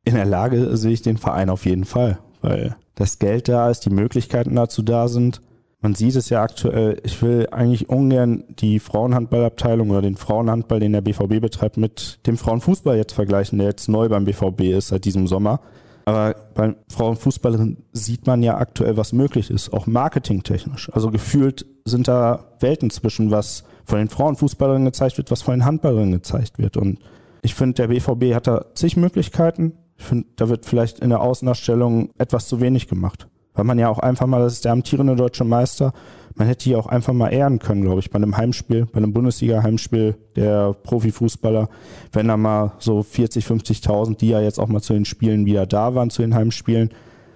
[0.06, 3.86] In der Lage sehe ich den Verein auf jeden Fall, weil das Geld da ist,
[3.86, 5.42] die Möglichkeiten dazu da sind.
[5.84, 10.94] Man sieht es ja aktuell, ich will eigentlich ungern die Frauenhandballabteilung oder den Frauenhandball, den
[10.94, 15.04] der BVB betreibt, mit dem Frauenfußball jetzt vergleichen, der jetzt neu beim BVB ist seit
[15.04, 15.60] diesem Sommer.
[16.06, 20.90] Aber bei Frauenfußballerinnen sieht man ja aktuell, was möglich ist, auch marketingtechnisch.
[20.94, 25.66] Also gefühlt sind da Welten zwischen, was von den Frauenfußballerinnen gezeigt wird, was von den
[25.66, 26.78] Handballerinnen gezeigt wird.
[26.78, 27.00] Und
[27.42, 29.74] ich finde, der BVB hat da zig Möglichkeiten.
[29.98, 33.28] Ich finde, da wird vielleicht in der Außendarstellung etwas zu wenig gemacht.
[33.54, 35.94] Weil man ja auch einfach mal, das ist der amtierende deutsche Meister,
[36.36, 39.14] man hätte die auch einfach mal ehren können, glaube ich, bei einem Heimspiel, bei einem
[39.14, 41.70] Bundesliga-Heimspiel der Profifußballer,
[42.12, 45.68] wenn da mal so 40, 50.000, die ja jetzt auch mal zu den Spielen wieder
[45.68, 46.90] da waren, zu den Heimspielen,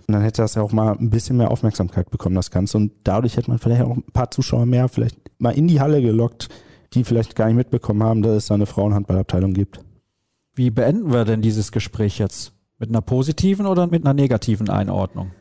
[0.08, 2.78] und dann hätte das ja auch mal ein bisschen mehr Aufmerksamkeit bekommen, das Ganze.
[2.78, 6.02] Und dadurch hätte man vielleicht auch ein paar Zuschauer mehr vielleicht mal in die Halle
[6.02, 6.48] gelockt,
[6.94, 9.82] die vielleicht gar nicht mitbekommen haben, dass es da eine Frauenhandballabteilung gibt.
[10.56, 12.54] Wie beenden wir denn dieses Gespräch jetzt?
[12.80, 15.32] Mit einer positiven oder mit einer negativen Einordnung?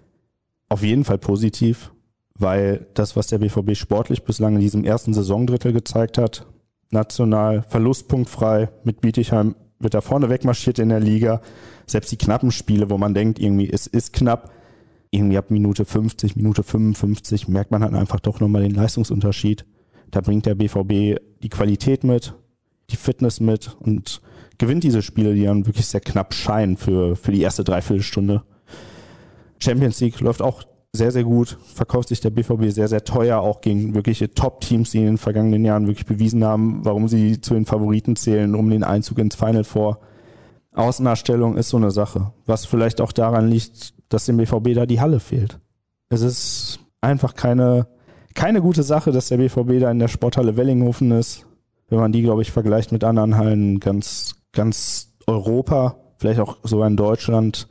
[0.69, 1.93] Auf jeden Fall positiv
[2.39, 6.47] weil das, was der BVB sportlich bislang in diesem ersten Saisondrittel gezeigt hat,
[6.91, 11.41] national verlustpunktfrei mit Bietigheim wird da vorne wegmarschiert in der Liga.
[11.87, 14.51] Selbst die knappen Spiele, wo man denkt, irgendwie es ist knapp,
[15.11, 19.65] irgendwie ab Minute 50, Minute 55 merkt man halt einfach doch nochmal den Leistungsunterschied.
[20.11, 22.35] Da bringt der BVB die Qualität mit,
[22.91, 24.23] die Fitness mit und
[24.59, 28.43] gewinnt diese Spiele, die dann wirklich sehr knapp scheinen für, für die erste Dreiviertelstunde.
[29.59, 33.61] Champions League läuft auch sehr, sehr gut, verkauft sich der BVB sehr, sehr teuer, auch
[33.61, 37.67] gegen wirkliche Top-Teams, die in den vergangenen Jahren wirklich bewiesen haben, warum sie zu den
[37.67, 40.01] Favoriten zählen, um den Einzug ins Final Four.
[40.73, 45.01] Außendarstellung ist so eine Sache, was vielleicht auch daran liegt, dass dem BVB da die
[45.01, 45.59] Halle fehlt.
[46.09, 47.87] Es ist einfach keine,
[48.35, 51.47] keine gute Sache, dass der BVB da in der Sporthalle Wellinghofen ist.
[51.89, 56.89] Wenn man die, glaube ich, vergleicht mit anderen Hallen ganz, ganz Europa, vielleicht auch sogar
[56.89, 57.69] in Deutschland,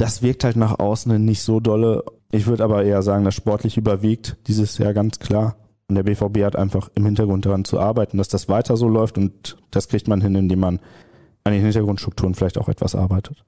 [0.00, 2.04] das wirkt halt nach außen nicht so dolle.
[2.32, 5.56] Ich würde aber eher sagen, das sportlich überwiegt dieses Jahr ganz klar.
[5.88, 9.18] Und der BVB hat einfach im Hintergrund daran zu arbeiten, dass das weiter so läuft
[9.18, 10.80] und das kriegt man hin, indem man
[11.44, 13.44] an den Hintergrundstrukturen vielleicht auch etwas arbeitet.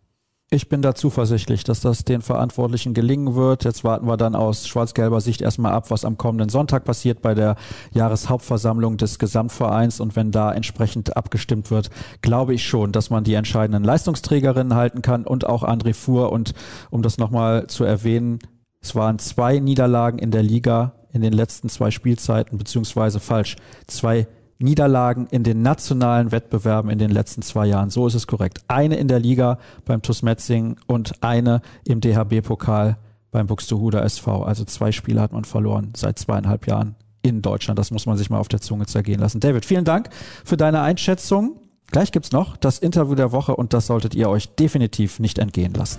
[0.55, 3.65] Ich bin da zuversichtlich, dass das den Verantwortlichen gelingen wird.
[3.65, 7.33] Jetzt warten wir dann aus schwarz-gelber Sicht erstmal ab, was am kommenden Sonntag passiert bei
[7.33, 7.57] der
[7.93, 9.99] Jahreshauptversammlung des Gesamtvereins.
[9.99, 11.89] Und wenn da entsprechend abgestimmt wird,
[12.21, 16.31] glaube ich schon, dass man die entscheidenden Leistungsträgerinnen halten kann und auch André Fuhr.
[16.31, 16.53] Und
[16.91, 18.39] um das nochmal zu erwähnen,
[18.83, 24.27] es waren zwei Niederlagen in der Liga in den letzten zwei Spielzeiten, beziehungsweise falsch, zwei
[24.63, 27.91] Niederlagen in den nationalen Wettbewerben in den letzten zwei Jahren.
[27.91, 28.61] So ist es korrekt.
[28.69, 32.97] Eine in der Liga beim TuS Metzing und eine im DHB-Pokal
[33.31, 34.45] beim Buxtehuder SV.
[34.45, 37.79] Also zwei Spiele hat man verloren seit zweieinhalb Jahren in Deutschland.
[37.79, 39.41] Das muss man sich mal auf der Zunge zergehen lassen.
[39.41, 40.11] David, vielen Dank
[40.45, 41.59] für deine Einschätzung.
[41.91, 45.75] Gleich gibt's noch das Interview der Woche und das solltet ihr euch definitiv nicht entgehen
[45.75, 45.99] lassen.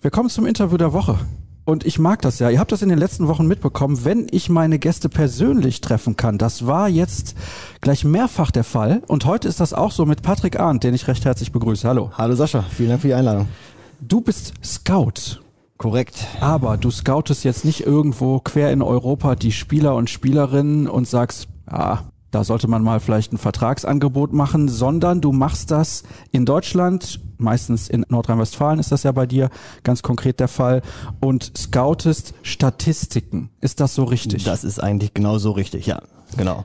[0.00, 1.16] Wir kommen zum Interview der Woche.
[1.64, 2.50] Und ich mag das ja.
[2.50, 6.36] Ihr habt das in den letzten Wochen mitbekommen, wenn ich meine Gäste persönlich treffen kann.
[6.36, 7.36] Das war jetzt
[7.80, 9.02] gleich mehrfach der Fall.
[9.06, 11.86] Und heute ist das auch so mit Patrick Arndt, den ich recht herzlich begrüße.
[11.86, 12.10] Hallo.
[12.18, 13.46] Hallo Sascha, vielen Dank für die Einladung.
[14.00, 15.40] Du bist Scout.
[15.78, 16.26] Korrekt.
[16.40, 21.48] Aber du scoutest jetzt nicht irgendwo quer in Europa die Spieler und Spielerinnen und sagst,
[21.70, 27.20] ja, da sollte man mal vielleicht ein Vertragsangebot machen, sondern du machst das in Deutschland,
[27.42, 29.50] meistens in Nordrhein-Westfalen ist das ja bei dir
[29.82, 30.82] ganz konkret der Fall,
[31.20, 33.50] und scoutest Statistiken.
[33.60, 34.44] Ist das so richtig?
[34.44, 36.02] Das ist eigentlich genau so richtig, ja,
[36.36, 36.64] genau.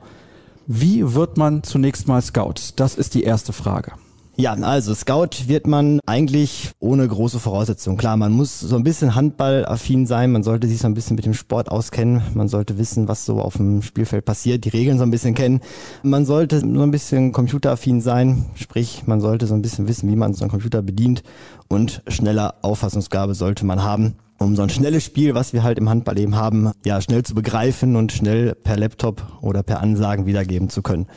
[0.67, 2.73] Wie wird man zunächst mal Scout?
[2.75, 3.93] Das ist die erste Frage.
[4.39, 7.97] Ja, also Scout wird man eigentlich ohne große Voraussetzungen.
[7.97, 11.25] Klar, man muss so ein bisschen handballaffin sein, man sollte sich so ein bisschen mit
[11.25, 15.03] dem Sport auskennen, man sollte wissen, was so auf dem Spielfeld passiert, die Regeln so
[15.03, 15.61] ein bisschen kennen.
[16.03, 20.15] Man sollte so ein bisschen computeraffin sein, sprich, man sollte so ein bisschen wissen, wie
[20.15, 21.23] man so einen Computer bedient
[21.67, 25.89] und schneller Auffassungsgabe sollte man haben um so ein schnelles Spiel, was wir halt im
[25.89, 30.69] Handball eben haben, ja, schnell zu begreifen und schnell per Laptop oder per Ansagen wiedergeben
[30.69, 31.07] zu können.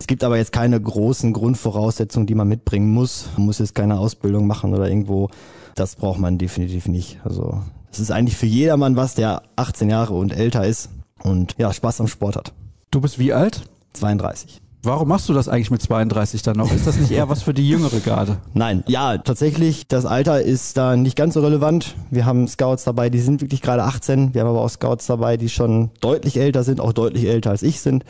[0.00, 3.28] Es gibt aber jetzt keine großen Grundvoraussetzungen, die man mitbringen muss.
[3.36, 5.28] Man muss jetzt keine Ausbildung machen oder irgendwo.
[5.74, 7.20] Das braucht man definitiv nicht.
[7.22, 10.88] Also es ist eigentlich für jedermann was, der 18 Jahre und älter ist
[11.22, 12.52] und ja, Spaß am Sport hat.
[12.90, 13.62] Du bist wie alt?
[13.92, 14.62] 32.
[14.82, 16.72] Warum machst du das eigentlich mit 32 dann noch?
[16.72, 18.38] Ist das nicht eher was für die jüngere Garde?
[18.54, 21.96] Nein, ja, tatsächlich, das Alter ist da nicht ganz so relevant.
[22.10, 24.32] Wir haben Scouts dabei, die sind wirklich gerade 18.
[24.32, 27.62] Wir haben aber auch Scouts dabei, die schon deutlich älter sind, auch deutlich älter als
[27.62, 28.04] ich sind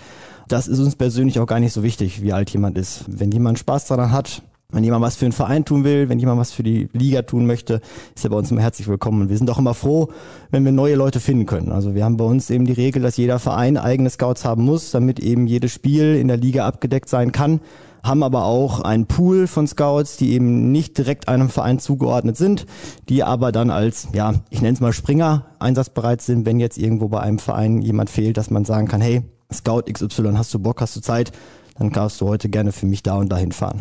[0.51, 3.05] das ist uns persönlich auch gar nicht so wichtig, wie alt jemand ist.
[3.07, 4.43] Wenn jemand Spaß daran hat,
[4.73, 7.47] wenn jemand was für einen Verein tun will, wenn jemand was für die Liga tun
[7.47, 7.81] möchte,
[8.15, 9.23] ist er bei uns immer herzlich willkommen.
[9.23, 10.09] Und wir sind auch immer froh,
[10.51, 11.73] wenn wir neue Leute finden können.
[11.73, 14.91] Also wir haben bei uns eben die Regel, dass jeder Verein eigene Scouts haben muss,
[14.91, 17.61] damit eben jedes Spiel in der Liga abgedeckt sein kann.
[18.03, 22.65] Haben aber auch einen Pool von Scouts, die eben nicht direkt einem Verein zugeordnet sind,
[23.11, 27.09] die aber dann als, ja, ich nenne es mal Springer einsatzbereit sind, wenn jetzt irgendwo
[27.09, 30.81] bei einem Verein jemand fehlt, dass man sagen kann, hey, Scout XY, hast du Bock,
[30.81, 31.33] hast du Zeit,
[31.79, 33.81] dann kannst du heute gerne für mich da und dahin fahren.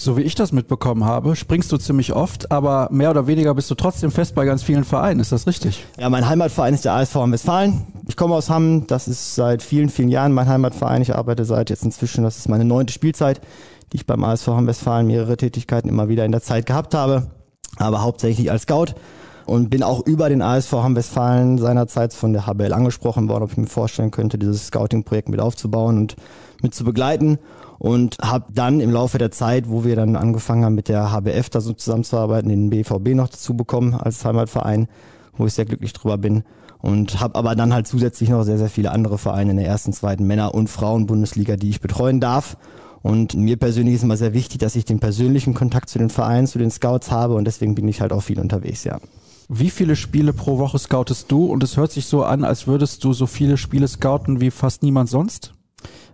[0.00, 3.68] So wie ich das mitbekommen habe, springst du ziemlich oft, aber mehr oder weniger bist
[3.68, 5.18] du trotzdem fest bei ganz vielen Vereinen.
[5.18, 5.84] Ist das richtig?
[5.98, 7.84] Ja, mein Heimatverein ist der ASV Westfalen.
[8.06, 8.86] Ich komme aus Hamm.
[8.86, 11.02] Das ist seit vielen, vielen Jahren mein Heimatverein.
[11.02, 13.40] Ich arbeite seit jetzt inzwischen, das ist meine neunte Spielzeit,
[13.92, 17.32] die ich beim ASV Westfalen mehrere Tätigkeiten immer wieder in der Zeit gehabt habe.
[17.78, 18.94] Aber hauptsächlich als Scout
[19.46, 23.56] und bin auch über den ASV Hamm-Westfalen seinerzeit von der HBL angesprochen worden, ob ich
[23.56, 26.14] mir vorstellen könnte, dieses Scouting-Projekt mit aufzubauen und
[26.62, 27.40] mit zu begleiten
[27.78, 31.48] und habe dann im Laufe der Zeit, wo wir dann angefangen haben mit der HBF
[31.50, 34.88] da so zusammenzuarbeiten, den BVB noch dazu bekommen als Heimatverein,
[35.36, 36.44] wo ich sehr glücklich drüber bin
[36.80, 39.92] und habe aber dann halt zusätzlich noch sehr, sehr viele andere Vereine in der ersten,
[39.92, 42.56] zweiten Männer- und Frauen-Bundesliga, die ich betreuen darf.
[43.02, 46.46] Und mir persönlich ist immer sehr wichtig, dass ich den persönlichen Kontakt zu den Vereinen,
[46.46, 48.98] zu den Scouts habe und deswegen bin ich halt auch viel unterwegs, ja.
[49.48, 51.46] Wie viele Spiele pro Woche scoutest du?
[51.46, 54.82] Und es hört sich so an, als würdest du so viele Spiele scouten wie fast
[54.82, 55.54] niemand sonst?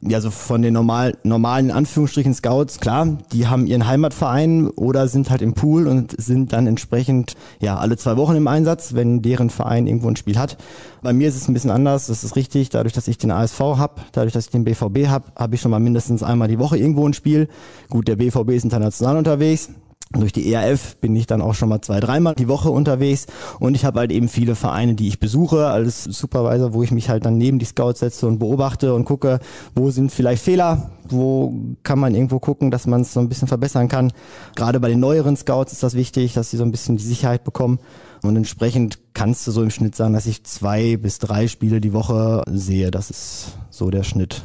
[0.06, 5.30] Ja, also von den normal, normalen Anführungsstrichen Scouts, klar, die haben ihren Heimatverein oder sind
[5.30, 9.48] halt im Pool und sind dann entsprechend ja alle zwei Wochen im Einsatz, wenn deren
[9.48, 10.58] Verein irgendwo ein Spiel hat.
[11.02, 13.60] Bei mir ist es ein bisschen anders, das ist richtig, dadurch, dass ich den ASV
[13.60, 16.76] habe, dadurch, dass ich den BVB habe, habe ich schon mal mindestens einmal die Woche
[16.76, 17.48] irgendwo ein Spiel.
[17.88, 19.70] Gut, der BVB ist international unterwegs,
[20.10, 23.26] durch die ERF bin ich dann auch schon mal zwei, dreimal die Woche unterwegs
[23.58, 27.08] und ich habe halt eben viele Vereine, die ich besuche als Supervisor, wo ich mich
[27.08, 29.40] halt dann neben die Scouts setze und beobachte und gucke,
[29.74, 33.48] wo sind vielleicht Fehler, wo kann man irgendwo gucken, dass man es so ein bisschen
[33.48, 34.12] verbessern kann.
[34.54, 37.42] Gerade bei den neueren Scouts ist das wichtig, dass sie so ein bisschen die Sicherheit
[37.42, 37.78] bekommen
[38.22, 41.92] und entsprechend kannst du so im Schnitt sagen, dass ich zwei bis drei Spiele die
[41.92, 42.90] Woche sehe.
[42.90, 44.42] Das ist so der Schnitt.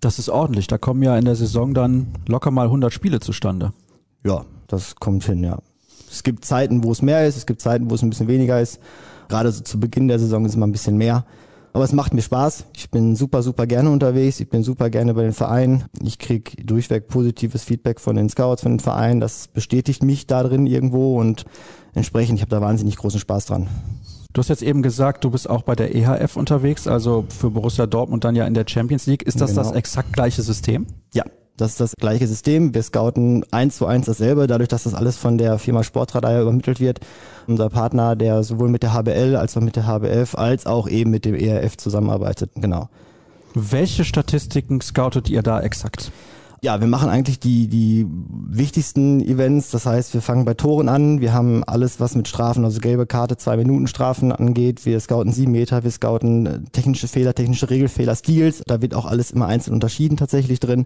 [0.00, 0.66] Das ist ordentlich.
[0.68, 3.72] Da kommen ja in der Saison dann locker mal 100 Spiele zustande.
[4.24, 5.58] Ja, das kommt hin, ja.
[6.10, 8.60] Es gibt Zeiten, wo es mehr ist, es gibt Zeiten, wo es ein bisschen weniger
[8.60, 8.80] ist.
[9.28, 11.24] Gerade so zu Beginn der Saison ist es mal ein bisschen mehr.
[11.72, 12.64] Aber es macht mir Spaß.
[12.76, 14.40] Ich bin super, super gerne unterwegs.
[14.40, 15.84] Ich bin super gerne bei den Vereinen.
[16.02, 19.20] Ich krieg durchweg positives Feedback von den Scouts, von den Vereinen.
[19.20, 21.44] Das bestätigt mich da drin irgendwo und
[21.94, 23.68] entsprechend, ich habe da wahnsinnig großen Spaß dran.
[24.32, 27.86] Du hast jetzt eben gesagt, du bist auch bei der EHF unterwegs, also für Borussia
[27.86, 29.22] Dortmund dann ja in der Champions League.
[29.22, 29.62] Ist das genau.
[29.62, 30.86] das exakt gleiche System?
[31.14, 31.24] Ja,
[31.60, 32.74] das ist das gleiche System.
[32.74, 36.80] Wir scouten eins zu eins dasselbe, dadurch, dass das alles von der Firma Sportradar übermittelt
[36.80, 37.00] wird.
[37.46, 41.10] Unser Partner, der sowohl mit der HBL als auch mit der HBF als auch eben
[41.10, 42.50] mit dem ERF zusammenarbeitet.
[42.54, 42.88] Genau.
[43.54, 46.12] Welche Statistiken scoutet ihr da exakt?
[46.62, 49.70] Ja, wir machen eigentlich die, die wichtigsten Events.
[49.70, 51.22] Das heißt, wir fangen bei Toren an.
[51.22, 54.84] Wir haben alles, was mit Strafen, also gelbe Karte, zwei Minuten Strafen angeht.
[54.84, 58.62] Wir scouten sieben Meter, wir scouten technische Fehler, technische Regelfehler, Steals.
[58.66, 60.84] Da wird auch alles immer einzeln unterschieden tatsächlich drin.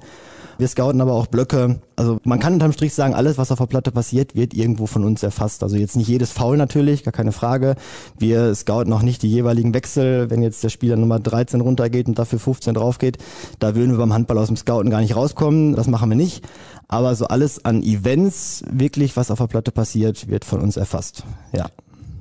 [0.58, 1.80] Wir scouten aber auch Blöcke.
[1.96, 5.04] Also man kann unterm Strich sagen, alles, was auf der Platte passiert, wird irgendwo von
[5.04, 5.62] uns erfasst.
[5.62, 7.76] Also jetzt nicht jedes Foul natürlich, gar keine Frage.
[8.18, 10.30] Wir scouten auch nicht die jeweiligen Wechsel.
[10.30, 13.18] Wenn jetzt der Spieler Nummer 13 runtergeht und dafür 15 drauf geht,
[13.58, 15.74] da würden wir beim Handball aus dem Scouten gar nicht rauskommen.
[15.74, 16.44] Das machen wir nicht.
[16.88, 21.24] Aber so alles an Events, wirklich, was auf der Platte passiert, wird von uns erfasst.
[21.52, 21.66] Ja.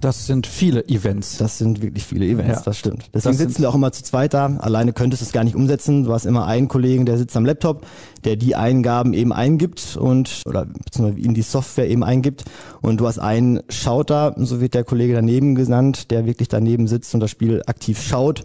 [0.03, 1.37] Das sind viele Events.
[1.37, 2.61] Das sind wirklich viele Events, ja.
[2.65, 3.05] das stimmt.
[3.13, 4.57] Deswegen das sitzen wir auch immer zu zweit da.
[4.57, 6.03] Alleine könntest du es gar nicht umsetzen.
[6.03, 7.85] Du hast immer einen Kollegen, der sitzt am Laptop,
[8.25, 12.43] der die Eingaben eben eingibt und oder beziehungsweise in die Software eben eingibt.
[12.81, 17.13] Und du hast einen Schauter, so wird der Kollege daneben genannt, der wirklich daneben sitzt
[17.13, 18.43] und das Spiel aktiv schaut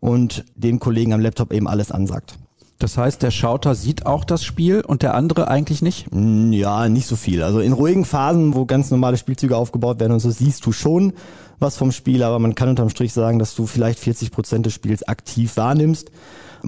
[0.00, 2.36] und dem Kollegen am Laptop eben alles ansagt.
[2.78, 6.08] Das heißt, der Schauter sieht auch das Spiel und der andere eigentlich nicht?
[6.12, 7.42] Mm, ja, nicht so viel.
[7.42, 11.14] Also in ruhigen Phasen, wo ganz normale Spielzüge aufgebaut werden und so, siehst du schon
[11.58, 14.74] was vom Spiel, aber man kann unterm Strich sagen, dass du vielleicht 40 Prozent des
[14.74, 16.10] Spiels aktiv wahrnimmst.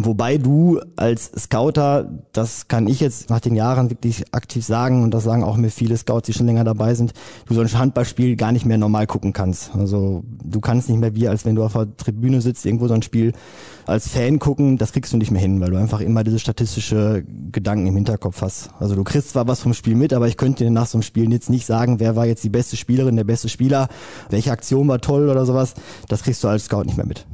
[0.00, 5.12] Wobei du als Scouter, das kann ich jetzt nach den Jahren wirklich aktiv sagen und
[5.12, 7.14] das sagen auch mir viele Scouts, die schon länger dabei sind,
[7.46, 9.74] du so ein Handballspiel gar nicht mehr normal gucken kannst.
[9.74, 12.94] Also du kannst nicht mehr wie, als wenn du auf der Tribüne sitzt, irgendwo so
[12.94, 13.32] ein Spiel
[13.86, 17.24] als Fan gucken, das kriegst du nicht mehr hin, weil du einfach immer diese statistische
[17.50, 18.70] Gedanken im Hinterkopf hast.
[18.78, 21.02] Also du kriegst zwar was vom Spiel mit, aber ich könnte dir nach so einem
[21.02, 23.88] Spiel jetzt nicht sagen, wer war jetzt die beste Spielerin, der beste Spieler,
[24.30, 25.74] welche Aktion war toll oder sowas.
[26.06, 27.26] Das kriegst du als Scout nicht mehr mit.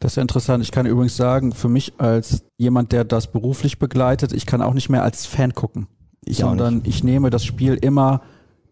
[0.00, 0.64] Das ist ja interessant.
[0.64, 4.74] Ich kann übrigens sagen, für mich als jemand, der das beruflich begleitet, ich kann auch
[4.74, 5.86] nicht mehr als Fan gucken.
[6.24, 8.22] Ich sondern ich nehme das Spiel immer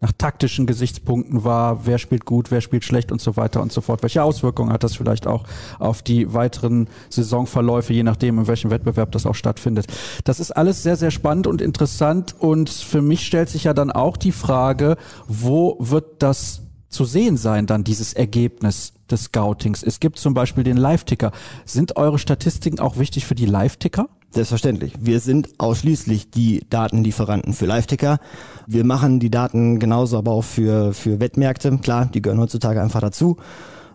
[0.00, 3.80] nach taktischen Gesichtspunkten wahr, wer spielt gut, wer spielt schlecht und so weiter und so
[3.80, 4.02] fort.
[4.02, 5.44] Welche Auswirkungen hat das vielleicht auch
[5.78, 9.86] auf die weiteren Saisonverläufe, je nachdem, in welchem Wettbewerb das auch stattfindet.
[10.24, 13.90] Das ist alles sehr, sehr spannend und interessant und für mich stellt sich ja dann
[13.90, 19.82] auch die Frage, wo wird das zu sehen sein, dann dieses Ergebnis des Scoutings?
[19.82, 21.32] Es gibt zum Beispiel den Live-Ticker.
[21.64, 24.08] Sind eure Statistiken auch wichtig für die Live-Ticker?
[24.30, 24.92] Selbstverständlich.
[25.00, 28.18] Wir sind ausschließlich die Datenlieferanten für Live-Ticker.
[28.66, 31.78] Wir machen die Daten genauso aber auch für, für Wettmärkte.
[31.78, 33.38] Klar, die gehören heutzutage einfach dazu.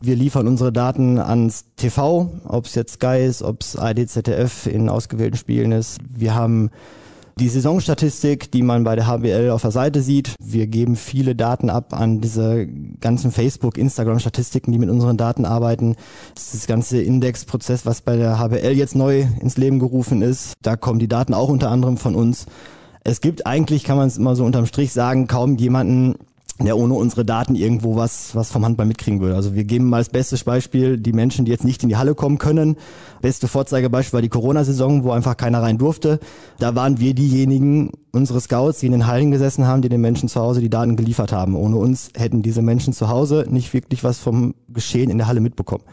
[0.02, 4.68] Wir liefern unsere Daten ans TV, ob es jetzt Sky ist, ob es ARD, ZDF
[4.68, 6.00] in ausgewählten Spielen ist.
[6.10, 6.72] Wir haben
[7.40, 11.70] die Saisonstatistik, die man bei der HBL auf der Seite sieht, wir geben viele Daten
[11.70, 12.68] ab an diese
[13.02, 15.96] ganzen Facebook, Instagram-Statistiken, die mit unseren Daten arbeiten.
[16.36, 20.54] Das, ist das ganze Indexprozess, was bei der HBL jetzt neu ins Leben gerufen ist,
[20.62, 22.46] da kommen die Daten auch unter anderem von uns.
[23.04, 26.16] Es gibt eigentlich, kann man es immer so unterm Strich sagen, kaum jemanden,
[26.60, 29.36] der ohne unsere Daten irgendwo was, was vom Handball mitkriegen würde.
[29.36, 32.14] Also wir geben mal als bestes Beispiel die Menschen, die jetzt nicht in die Halle
[32.14, 32.78] kommen können.
[33.22, 36.20] Beste Vorzeigebeispiel war die Corona-Saison, wo einfach keiner rein durfte.
[36.60, 40.30] Da waren wir diejenigen, unsere Scouts, die in den Hallen gesessen haben, die den Menschen
[40.30, 41.56] zu Hause die Daten geliefert haben.
[41.56, 45.42] Ohne uns hätten diese Menschen zu Hause nicht wirklich was vom Geschehen in der Halle
[45.42, 45.84] mitbekommen.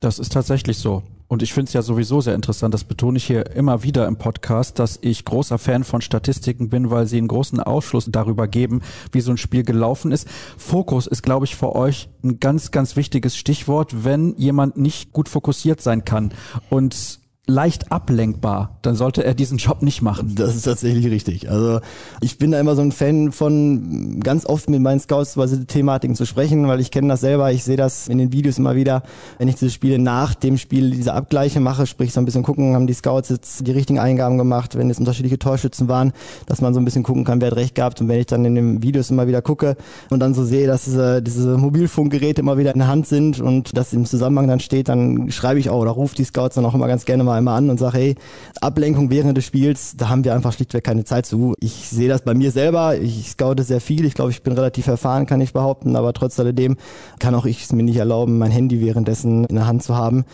[0.00, 1.02] Das ist tatsächlich so.
[1.34, 4.14] Und ich finde es ja sowieso sehr interessant, das betone ich hier immer wieder im
[4.14, 8.82] Podcast, dass ich großer Fan von Statistiken bin, weil sie einen großen Ausschluss darüber geben,
[9.10, 10.28] wie so ein Spiel gelaufen ist.
[10.56, 15.28] Fokus ist, glaube ich, für euch ein ganz, ganz wichtiges Stichwort, wenn jemand nicht gut
[15.28, 16.32] fokussiert sein kann.
[16.70, 20.34] Und leicht ablenkbar, dann sollte er diesen Job nicht machen.
[20.34, 21.50] Das ist tatsächlich richtig.
[21.50, 21.80] Also
[22.22, 25.66] ich bin da immer so ein Fan von ganz oft mit meinen Scouts über diese
[25.66, 28.76] Thematiken zu sprechen, weil ich kenne das selber, ich sehe das in den Videos immer
[28.76, 29.02] wieder,
[29.36, 32.74] wenn ich diese Spiele nach dem Spiel diese Abgleiche mache, sprich so ein bisschen gucken,
[32.74, 36.14] haben die Scouts jetzt die richtigen Eingaben gemacht, wenn es unterschiedliche Torschützen waren,
[36.46, 38.46] dass man so ein bisschen gucken kann, wer hat recht gehabt und wenn ich dann
[38.46, 39.76] in den Videos immer wieder gucke
[40.08, 43.76] und dann so sehe, dass diese, diese Mobilfunkgeräte immer wieder in der Hand sind und
[43.76, 46.74] das im Zusammenhang dann steht, dann schreibe ich auch oder rufe die Scouts dann auch
[46.74, 48.14] immer ganz gerne mal einmal an und sage, hey,
[48.60, 51.54] Ablenkung während des Spiels, da haben wir einfach schlichtweg keine Zeit zu.
[51.60, 54.86] Ich sehe das bei mir selber, ich scoute sehr viel, ich glaube, ich bin relativ
[54.86, 56.76] erfahren, kann ich behaupten, aber trotz alledem
[57.18, 60.24] kann auch ich es mir nicht erlauben, mein Handy währenddessen in der Hand zu haben.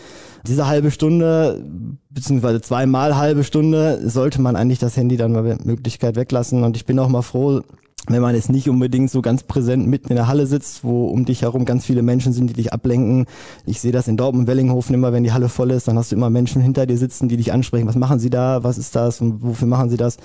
[0.47, 1.63] Diese halbe Stunde,
[2.09, 6.85] beziehungsweise zweimal halbe Stunde, sollte man eigentlich das Handy dann mal Möglichkeit weglassen und ich
[6.85, 7.61] bin auch mal froh,
[8.07, 11.25] wenn man jetzt nicht unbedingt so ganz präsent mitten in der Halle sitzt, wo um
[11.25, 13.25] dich herum ganz viele Menschen sind, die dich ablenken.
[13.65, 16.15] Ich sehe das in Dortmund, Wellinghofen immer, wenn die Halle voll ist, dann hast du
[16.15, 17.87] immer Menschen hinter dir sitzen, die dich ansprechen.
[17.87, 18.63] Was machen sie da?
[18.63, 19.21] Was ist das?
[19.21, 20.17] Und wofür machen sie das?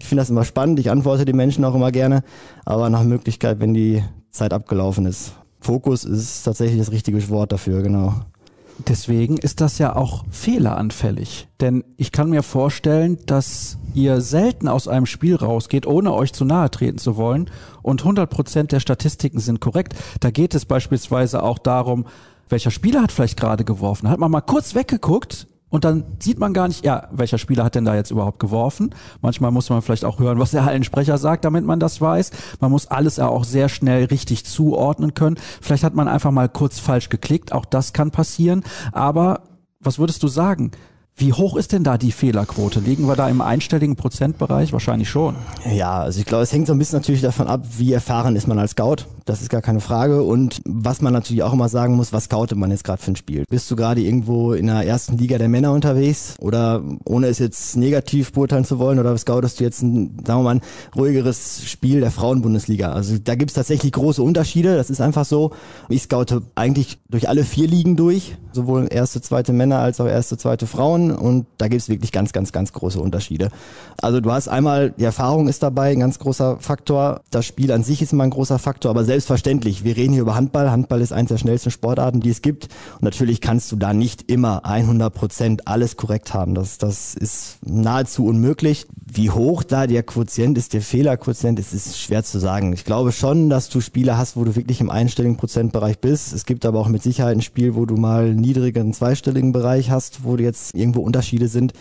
[0.00, 0.78] Ich finde das immer spannend.
[0.78, 2.22] Ich antworte den Menschen auch immer gerne,
[2.64, 5.32] aber nach Möglichkeit, wenn die Zeit abgelaufen ist.
[5.60, 8.14] Fokus ist tatsächlich das richtige Wort dafür, genau.
[8.78, 11.48] Deswegen ist das ja auch fehleranfällig.
[11.60, 16.44] Denn ich kann mir vorstellen, dass ihr selten aus einem Spiel rausgeht, ohne euch zu
[16.44, 17.50] nahe treten zu wollen.
[17.82, 19.94] Und 100 Prozent der Statistiken sind korrekt.
[20.20, 22.06] Da geht es beispielsweise auch darum,
[22.48, 24.08] welcher Spieler hat vielleicht gerade geworfen.
[24.08, 27.74] Hat man mal kurz weggeguckt, und dann sieht man gar nicht, ja, welcher Spieler hat
[27.74, 28.94] denn da jetzt überhaupt geworfen.
[29.22, 32.30] Manchmal muss man vielleicht auch hören, was der Hallensprecher sagt, damit man das weiß.
[32.60, 35.38] Man muss alles ja auch sehr schnell richtig zuordnen können.
[35.62, 38.64] Vielleicht hat man einfach mal kurz falsch geklickt, auch das kann passieren.
[38.92, 39.44] Aber
[39.80, 40.72] was würdest du sagen?
[41.16, 42.80] Wie hoch ist denn da die Fehlerquote?
[42.80, 44.74] Liegen wir da im einstelligen Prozentbereich?
[44.74, 45.36] Wahrscheinlich schon.
[45.74, 48.46] Ja, also ich glaube, es hängt so ein bisschen natürlich davon ab, wie erfahren ist
[48.46, 49.06] man als Scout.
[49.24, 50.22] Das ist gar keine Frage.
[50.22, 53.16] Und was man natürlich auch immer sagen muss, was scoutet man jetzt gerade für ein
[53.16, 53.44] Spiel?
[53.48, 56.36] Bist du gerade irgendwo in der ersten Liga der Männer unterwegs?
[56.40, 60.44] Oder ohne es jetzt negativ beurteilen zu wollen, oder scoutest du jetzt ein, sagen wir
[60.44, 60.62] mal, ein
[60.96, 62.92] ruhigeres Spiel der Frauenbundesliga?
[62.92, 64.76] Also da gibt es tatsächlich große Unterschiede.
[64.76, 65.52] Das ist einfach so.
[65.88, 70.36] Ich scoute eigentlich durch alle vier Ligen durch, sowohl erste, zweite Männer als auch erste,
[70.36, 73.50] zweite Frauen und da gibt es wirklich ganz, ganz, ganz große Unterschiede.
[74.00, 77.20] Also du hast einmal, die Erfahrung ist dabei, ein ganz großer Faktor.
[77.30, 79.84] Das Spiel an sich ist immer ein großer Faktor, aber selbstverständlich.
[79.84, 80.70] Wir reden hier über Handball.
[80.70, 82.68] Handball ist eines der schnellsten Sportarten, die es gibt.
[82.94, 86.54] Und natürlich kannst du da nicht immer 100 Prozent alles korrekt haben.
[86.54, 88.86] Das, das ist nahezu unmöglich.
[89.14, 92.72] Wie hoch da der Quotient ist, der Fehlerquotient ist, ist schwer zu sagen.
[92.72, 96.32] Ich glaube schon, dass du Spiele hast, wo du wirklich im einstelligen Prozentbereich bist.
[96.32, 100.24] Es gibt aber auch mit Sicherheit ein Spiel, wo du mal niedrigen zweistelligen Bereich hast,
[100.24, 101.74] wo jetzt irgendwo Unterschiede sind.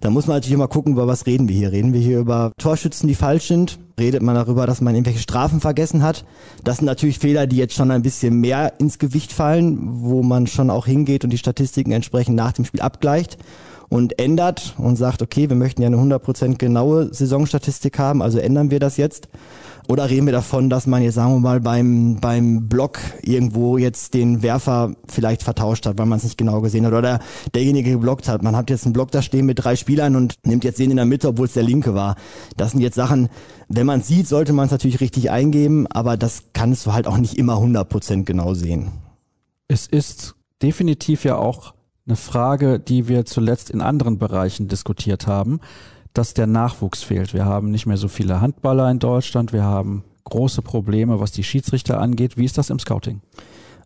[0.00, 1.72] Da muss man natürlich immer gucken, über was reden wir hier.
[1.72, 3.78] Reden wir hier über Torschützen, die falsch sind?
[4.00, 6.24] Redet man darüber, dass man irgendwelche Strafen vergessen hat?
[6.64, 10.46] Das sind natürlich Fehler, die jetzt schon ein bisschen mehr ins Gewicht fallen, wo man
[10.46, 13.36] schon auch hingeht und die Statistiken entsprechend nach dem Spiel abgleicht
[13.88, 18.70] und ändert und sagt, okay, wir möchten ja eine 100% genaue Saisonstatistik haben, also ändern
[18.70, 19.28] wir das jetzt.
[19.90, 24.12] Oder reden wir davon, dass man jetzt, sagen wir mal, beim, beim Block irgendwo jetzt
[24.12, 26.92] den Werfer vielleicht vertauscht hat, weil man es nicht genau gesehen hat.
[26.92, 27.20] Oder
[27.54, 28.42] derjenige geblockt hat.
[28.42, 30.98] Man hat jetzt einen Block da stehen mit drei Spielern und nimmt jetzt den in
[30.98, 32.16] der Mitte, obwohl es der linke war.
[32.58, 33.30] Das sind jetzt Sachen,
[33.68, 37.16] wenn man sieht, sollte man es natürlich richtig eingeben, aber das kannst du halt auch
[37.16, 38.90] nicht immer 100% genau sehen.
[39.68, 41.72] Es ist definitiv ja auch
[42.08, 45.60] eine Frage, die wir zuletzt in anderen Bereichen diskutiert haben
[46.18, 47.32] dass der Nachwuchs fehlt.
[47.32, 49.52] Wir haben nicht mehr so viele Handballer in Deutschland.
[49.52, 52.36] Wir haben große Probleme, was die Schiedsrichter angeht.
[52.36, 53.20] Wie ist das im Scouting?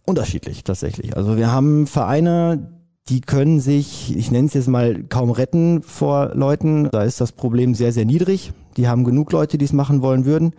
[0.07, 1.17] Unterschiedlich tatsächlich.
[1.17, 2.73] Also wir haben Vereine,
[3.09, 6.89] die können sich, ich nenne es jetzt mal, kaum retten vor Leuten.
[6.91, 8.53] Da ist das Problem sehr, sehr niedrig.
[8.77, 10.55] Die haben genug Leute, die es machen wollen würden.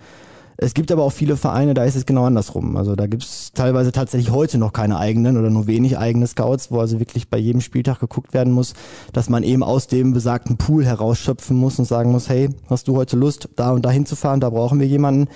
[0.58, 2.78] Es gibt aber auch viele Vereine, da ist es genau andersrum.
[2.78, 6.72] Also da gibt es teilweise tatsächlich heute noch keine eigenen oder nur wenig eigene Scouts,
[6.72, 8.74] wo also wirklich bei jedem Spieltag geguckt werden muss,
[9.12, 12.96] dass man eben aus dem besagten Pool herausschöpfen muss und sagen muss, hey, hast du
[12.96, 15.28] heute Lust, da und da hinzufahren, da brauchen wir jemanden.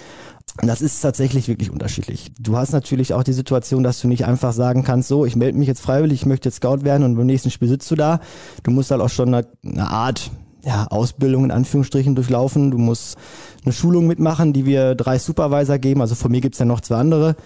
[0.64, 2.32] Das ist tatsächlich wirklich unterschiedlich.
[2.40, 5.58] Du hast natürlich auch die Situation, dass du nicht einfach sagen kannst, so, ich melde
[5.58, 8.22] mich jetzt freiwillig, ich möchte jetzt Scout werden und beim nächsten Spiel sitzt du da.
[8.64, 10.32] Du musst halt auch schon eine, eine Art
[10.68, 12.72] ja, Ausbildung in Anführungsstrichen durchlaufen.
[12.72, 13.18] Du musst
[13.64, 16.02] eine Schulung mitmachen, die wir drei Supervisor geben.
[16.02, 17.38] Also von mir gibt's ja noch zwei andere,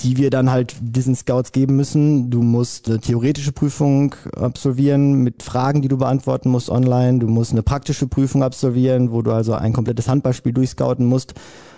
[0.00, 2.30] die wir dann halt diesen Scouts geben müssen.
[2.30, 7.20] Du musst eine theoretische Prüfung absolvieren mit Fragen, die du beantworten musst online.
[7.20, 11.34] Du musst eine praktische Prüfung absolvieren, wo du also ein komplettes Handballspiel durchscouten musst.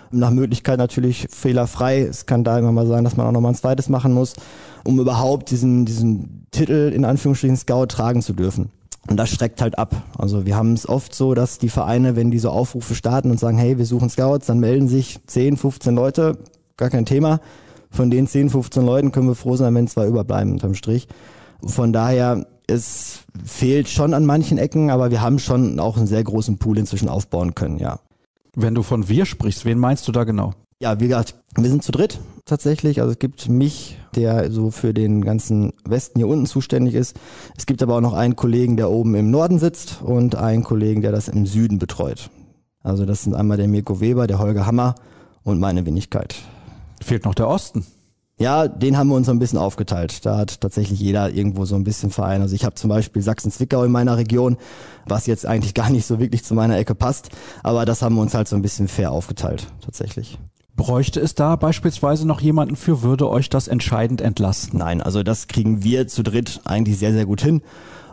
[0.09, 2.01] Nach Möglichkeit natürlich fehlerfrei.
[2.01, 4.33] Es kann da immer mal sein, dass man auch nochmal ein zweites machen muss,
[4.83, 8.71] um überhaupt diesen, diesen Titel in Anführungsstrichen Scout tragen zu dürfen.
[9.09, 9.95] Und das schreckt halt ab.
[10.17, 13.39] Also wir haben es oft so, dass die Vereine, wenn die so Aufrufe starten und
[13.39, 16.37] sagen, hey, wir suchen Scouts, dann melden sich 10, 15 Leute,
[16.75, 17.39] gar kein Thema.
[17.89, 21.07] Von den 10, 15 Leuten können wir froh sein, wenn zwei überbleiben unterm Strich.
[21.63, 26.23] Von daher, es fehlt schon an manchen Ecken, aber wir haben schon auch einen sehr
[26.23, 27.99] großen Pool inzwischen aufbauen können, ja.
[28.55, 30.53] Wenn du von wir sprichst, wen meinst du da genau?
[30.79, 33.01] Ja, wie gesagt, wir sind zu dritt tatsächlich.
[33.01, 37.17] Also es gibt mich, der so für den ganzen Westen hier unten zuständig ist.
[37.57, 41.01] Es gibt aber auch noch einen Kollegen, der oben im Norden sitzt und einen Kollegen,
[41.01, 42.29] der das im Süden betreut.
[42.83, 44.95] Also das sind einmal der Mirko Weber, der Holger Hammer
[45.43, 46.35] und meine Wenigkeit.
[47.01, 47.85] Fehlt noch der Osten.
[48.39, 50.27] Ja, den haben wir uns so ein bisschen aufgeteilt.
[50.27, 52.43] Da hat tatsächlich jeder irgendwo so ein bisschen Verein.
[52.43, 54.57] Also ich habe zum Beispiel Sachsen-Zwickau in meiner Region,
[55.07, 57.29] was jetzt eigentlich gar nicht so wirklich zu meiner Ecke passt.
[57.63, 60.37] Aber das haben wir uns halt so ein bisschen fair aufgeteilt, tatsächlich.
[60.77, 64.77] Bräuchte es da beispielsweise noch jemanden für, würde euch das entscheidend entlasten?
[64.77, 67.63] Nein, also das kriegen wir zu dritt eigentlich sehr, sehr gut hin,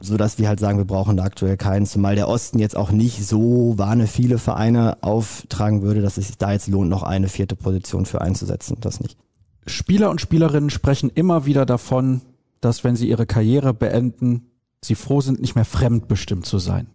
[0.01, 2.91] so dass wir halt sagen, wir brauchen da aktuell keinen, zumal der Osten jetzt auch
[2.91, 7.29] nicht so wahne viele Vereine auftragen würde, dass es sich da jetzt lohnt, noch eine
[7.29, 8.79] vierte Position für einzusetzen.
[8.81, 9.19] Das nicht.
[9.67, 12.23] Spieler und Spielerinnen sprechen immer wieder davon,
[12.63, 14.47] dass wenn sie ihre Karriere beenden,
[14.83, 16.87] sie froh sind, nicht mehr fremdbestimmt zu sein.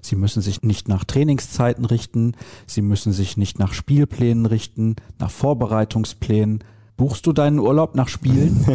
[0.00, 2.32] Sie müssen sich nicht nach Trainingszeiten richten,
[2.66, 6.64] sie müssen sich nicht nach Spielplänen richten, nach Vorbereitungsplänen,
[6.98, 8.66] Buchst du deinen Urlaub nach Spielen?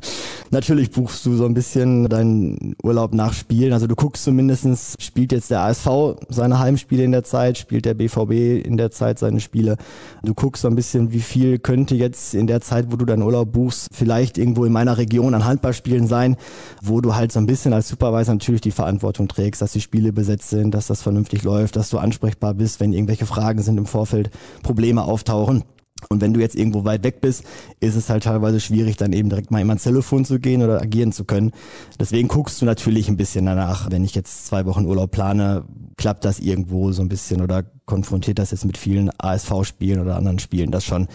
[0.52, 3.72] Natürlich buchst du so ein bisschen deinen Urlaub nach Spielen.
[3.72, 7.94] Also du guckst zumindestens, spielt jetzt der ASV seine Heimspiele in der Zeit, spielt der
[7.94, 9.78] BVB in der Zeit seine Spiele.
[10.22, 13.24] Du guckst so ein bisschen, wie viel könnte jetzt in der Zeit, wo du deinen
[13.24, 16.36] Urlaub buchst, vielleicht irgendwo in meiner Region an Handballspielen sein,
[16.82, 20.12] wo du halt so ein bisschen als Supervisor natürlich die Verantwortung trägst, dass die Spiele
[20.12, 23.86] besetzt sind, dass das vernünftig läuft, dass du ansprechbar bist, wenn irgendwelche Fragen sind im
[23.86, 24.30] Vorfeld,
[24.62, 25.64] Probleme auftauchen.
[26.08, 27.44] Und wenn du jetzt irgendwo weit weg bist,
[27.80, 30.80] ist es halt teilweise schwierig, dann eben direkt mal immer ans Telefon zu gehen oder
[30.80, 31.52] agieren zu können.
[31.98, 35.64] Deswegen guckst du natürlich ein bisschen danach, wenn ich jetzt zwei Wochen Urlaub plane,
[35.96, 40.38] klappt das irgendwo so ein bisschen oder konfrontiert das jetzt mit vielen ASV-Spielen oder anderen
[40.38, 41.08] Spielen, das schon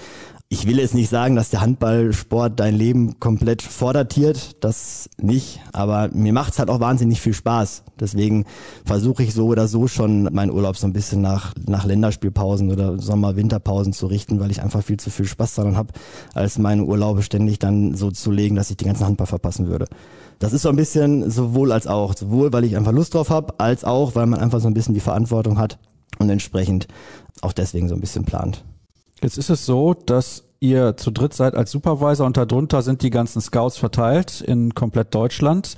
[0.49, 6.09] ich will jetzt nicht sagen, dass der Handballsport dein Leben komplett vordatiert, das nicht, aber
[6.13, 7.83] mir macht's halt auch wahnsinnig viel Spaß.
[7.99, 8.45] Deswegen
[8.85, 12.97] versuche ich so oder so schon meinen Urlaub so ein bisschen nach, nach Länderspielpausen oder
[12.97, 15.91] Sommer-Winterpausen zu richten, weil ich einfach viel zu viel Spaß daran habe,
[16.33, 19.87] als meine Urlaube ständig dann so zu legen, dass ich den ganzen Handball verpassen würde.
[20.39, 23.59] Das ist so ein bisschen sowohl als auch, sowohl weil ich einfach Lust drauf habe,
[23.59, 25.77] als auch, weil man einfach so ein bisschen die Verantwortung hat
[26.19, 26.87] und entsprechend
[27.41, 28.63] auch deswegen so ein bisschen plant.
[29.21, 33.09] Jetzt ist es so, dass ihr zu dritt seid als Supervisor und darunter sind die
[33.09, 35.75] ganzen Scouts verteilt in komplett Deutschland.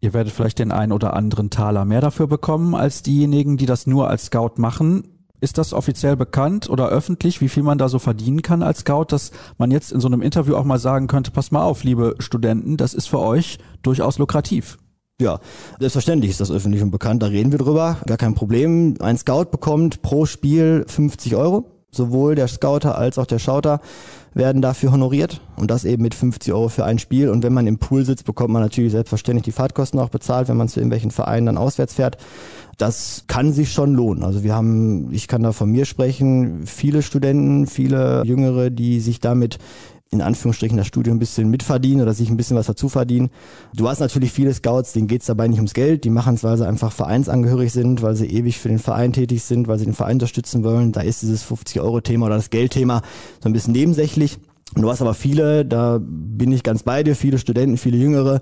[0.00, 3.86] Ihr werdet vielleicht den einen oder anderen Taler mehr dafür bekommen als diejenigen, die das
[3.86, 5.04] nur als Scout machen.
[5.42, 9.06] Ist das offiziell bekannt oder öffentlich, wie viel man da so verdienen kann als Scout,
[9.08, 12.14] dass man jetzt in so einem Interview auch mal sagen könnte, pass mal auf, liebe
[12.18, 14.78] Studenten, das ist für euch durchaus lukrativ?
[15.20, 15.38] Ja,
[15.78, 18.94] selbstverständlich ist das öffentlich und bekannt, da reden wir drüber, gar kein Problem.
[19.00, 21.66] Ein Scout bekommt pro Spiel 50 Euro.
[21.92, 23.80] Sowohl der Scouter als auch der Schauter
[24.32, 27.28] werden dafür honoriert und das eben mit 50 Euro für ein Spiel.
[27.28, 30.56] Und wenn man im Pool sitzt, bekommt man natürlich selbstverständlich die Fahrtkosten auch bezahlt, wenn
[30.56, 32.16] man zu irgendwelchen Vereinen dann auswärts fährt.
[32.78, 34.22] Das kann sich schon lohnen.
[34.22, 39.18] Also wir haben, ich kann da von mir sprechen, viele Studenten, viele Jüngere, die sich
[39.18, 39.58] damit
[40.12, 43.30] in Anführungsstrichen das Studium ein bisschen mitverdienen oder sich ein bisschen was dazu verdienen.
[43.74, 46.56] Du hast natürlich viele Scouts, denen geht's dabei nicht ums Geld, die machen es, weil
[46.56, 49.94] sie einfach vereinsangehörig sind, weil sie ewig für den Verein tätig sind, weil sie den
[49.94, 50.90] Verein unterstützen wollen.
[50.90, 53.02] Da ist dieses 50-Euro-Thema oder das Geldthema
[53.40, 54.38] so ein bisschen nebensächlich.
[54.74, 58.40] Du hast aber viele, da bin ich ganz bei dir, viele Studenten, viele Jüngere,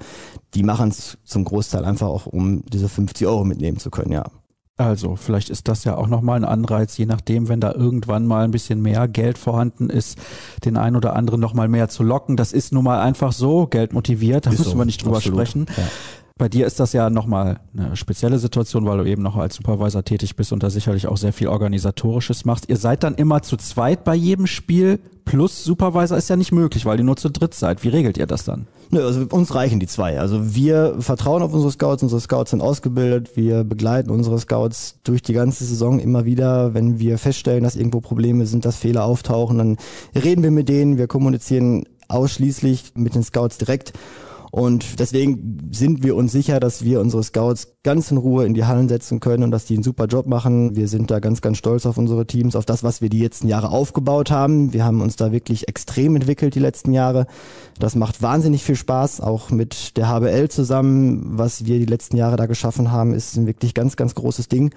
[0.54, 4.24] die machen es zum Großteil einfach auch, um diese 50 Euro mitnehmen zu können, ja.
[4.78, 8.44] Also, vielleicht ist das ja auch nochmal ein Anreiz, je nachdem, wenn da irgendwann mal
[8.44, 10.18] ein bisschen mehr Geld vorhanden ist,
[10.64, 12.36] den einen oder anderen nochmal mehr zu locken.
[12.36, 15.16] Das ist nun mal einfach so, Geld motiviert, da ist müssen so, wir nicht drüber
[15.16, 15.48] absolut.
[15.48, 15.66] sprechen.
[15.76, 15.82] Ja.
[16.38, 20.04] Bei dir ist das ja nochmal eine spezielle Situation, weil du eben noch als Supervisor
[20.04, 22.68] tätig bist und da sicherlich auch sehr viel Organisatorisches machst.
[22.68, 26.86] Ihr seid dann immer zu zweit bei jedem Spiel plus Supervisor ist ja nicht möglich,
[26.86, 27.84] weil ihr nur zu dritt seid.
[27.84, 28.66] Wie regelt ihr das dann?
[28.90, 30.18] Nö, also uns reichen die zwei.
[30.18, 35.20] Also wir vertrauen auf unsere Scouts, unsere Scouts sind ausgebildet, wir begleiten unsere Scouts durch
[35.20, 36.72] die ganze Saison immer wieder.
[36.72, 39.76] Wenn wir feststellen, dass irgendwo Probleme sind, dass Fehler auftauchen, dann
[40.14, 43.92] reden wir mit denen, wir kommunizieren ausschließlich mit den Scouts direkt
[44.50, 48.64] und deswegen sind wir uns sicher, dass wir unsere Scouts ganz in Ruhe in die
[48.64, 50.74] Hallen setzen können und dass die einen super Job machen.
[50.74, 53.48] Wir sind da ganz, ganz stolz auf unsere Teams, auf das, was wir die letzten
[53.48, 54.72] Jahre aufgebaut haben.
[54.72, 57.26] Wir haben uns da wirklich extrem entwickelt die letzten Jahre.
[57.78, 61.38] Das macht wahnsinnig viel Spaß, auch mit der HBL zusammen.
[61.38, 64.74] Was wir die letzten Jahre da geschaffen haben, ist ein wirklich ganz, ganz großes Ding.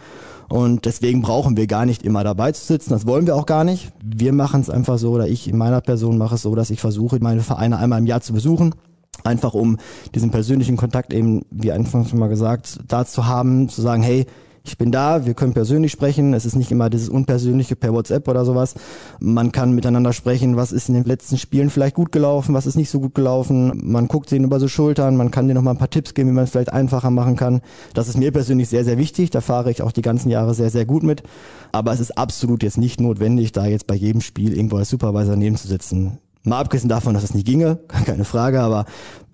[0.50, 2.90] Und deswegen brauchen wir gar nicht immer dabei zu sitzen.
[2.90, 3.92] Das wollen wir auch gar nicht.
[4.04, 6.82] Wir machen es einfach so, oder ich in meiner Person mache es so, dass ich
[6.82, 8.76] versuche, meine Vereine einmal im Jahr zu besuchen
[9.24, 9.78] Einfach um
[10.16, 14.26] diesen persönlichen Kontakt eben, wie anfangs schon mal gesagt, da zu haben, zu sagen, hey,
[14.64, 16.34] ich bin da, wir können persönlich sprechen.
[16.34, 18.76] Es ist nicht immer dieses Unpersönliche per WhatsApp oder sowas.
[19.20, 22.76] Man kann miteinander sprechen, was ist in den letzten Spielen vielleicht gut gelaufen, was ist
[22.76, 23.82] nicht so gut gelaufen.
[23.84, 26.30] Man guckt sich über so Schultern, man kann dir noch mal ein paar Tipps geben,
[26.30, 27.62] wie man es vielleicht einfacher machen kann.
[27.94, 29.32] Das ist mir persönlich sehr, sehr wichtig.
[29.32, 31.24] Da fahre ich auch die ganzen Jahre sehr, sehr gut mit.
[31.72, 35.36] Aber es ist absolut jetzt nicht notwendig, da jetzt bei jedem Spiel irgendwo als Supervisor
[35.36, 36.20] nebenzusitzen.
[36.44, 38.86] Mal abgesehen davon, dass es nicht ginge, keine Frage, aber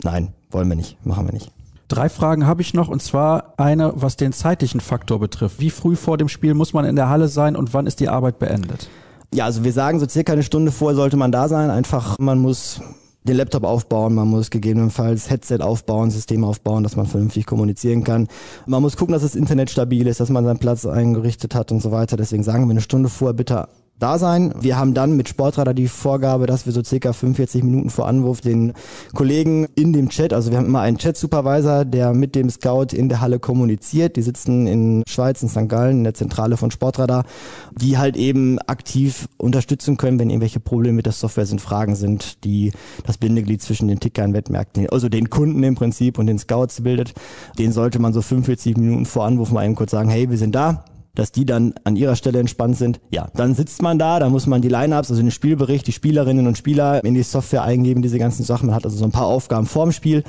[0.03, 1.51] nein, wollen wir nicht, machen wir nicht.
[1.87, 5.61] Drei Fragen habe ich noch und zwar eine, was den zeitlichen Faktor betrifft.
[5.61, 8.09] Wie früh vor dem Spiel muss man in der Halle sein und wann ist die
[8.09, 8.89] Arbeit beendet?
[9.33, 11.69] Ja, also wir sagen so circa eine Stunde vorher sollte man da sein.
[11.69, 12.81] Einfach, man muss
[13.23, 18.27] den Laptop aufbauen, man muss gegebenenfalls Headset aufbauen, System aufbauen, dass man vernünftig kommunizieren kann.
[18.65, 21.81] Man muss gucken, dass das Internet stabil ist, dass man seinen Platz eingerichtet hat und
[21.81, 22.17] so weiter.
[22.17, 23.67] Deswegen sagen wir eine Stunde vorher bitte
[23.99, 24.53] da sein.
[24.59, 28.41] Wir haben dann mit Sportradar die Vorgabe, dass wir so circa 45 Minuten vor Anwurf
[28.41, 28.73] den
[29.13, 33.09] Kollegen in dem Chat, also wir haben immer einen Chat-Supervisor, der mit dem Scout in
[33.09, 34.15] der Halle kommuniziert.
[34.15, 35.67] Die sitzen in Schweiz, in St.
[35.67, 37.25] Gallen, in der Zentrale von Sportradar,
[37.75, 42.43] die halt eben aktiv unterstützen können, wenn irgendwelche Probleme mit der Software sind, Fragen sind,
[42.43, 42.71] die
[43.05, 47.13] das Bindeglied zwischen den Tickern, Wettmärkten, also den Kunden im Prinzip und den Scouts bildet.
[47.57, 50.53] Den sollte man so 45 Minuten vor Anwurf mal eben kurz sagen, hey, wir sind
[50.53, 50.85] da,
[51.17, 52.99] dass die dann an ihrer Stelle entspannt sind.
[53.09, 56.45] Ja, dann sitzt man da, da muss man die Lineups, also den Spielbericht, die Spielerinnen
[56.45, 58.67] und Spieler in die Software eingeben, diese ganzen Sachen.
[58.67, 60.23] Man hat also so ein paar Aufgaben vorm Spiel.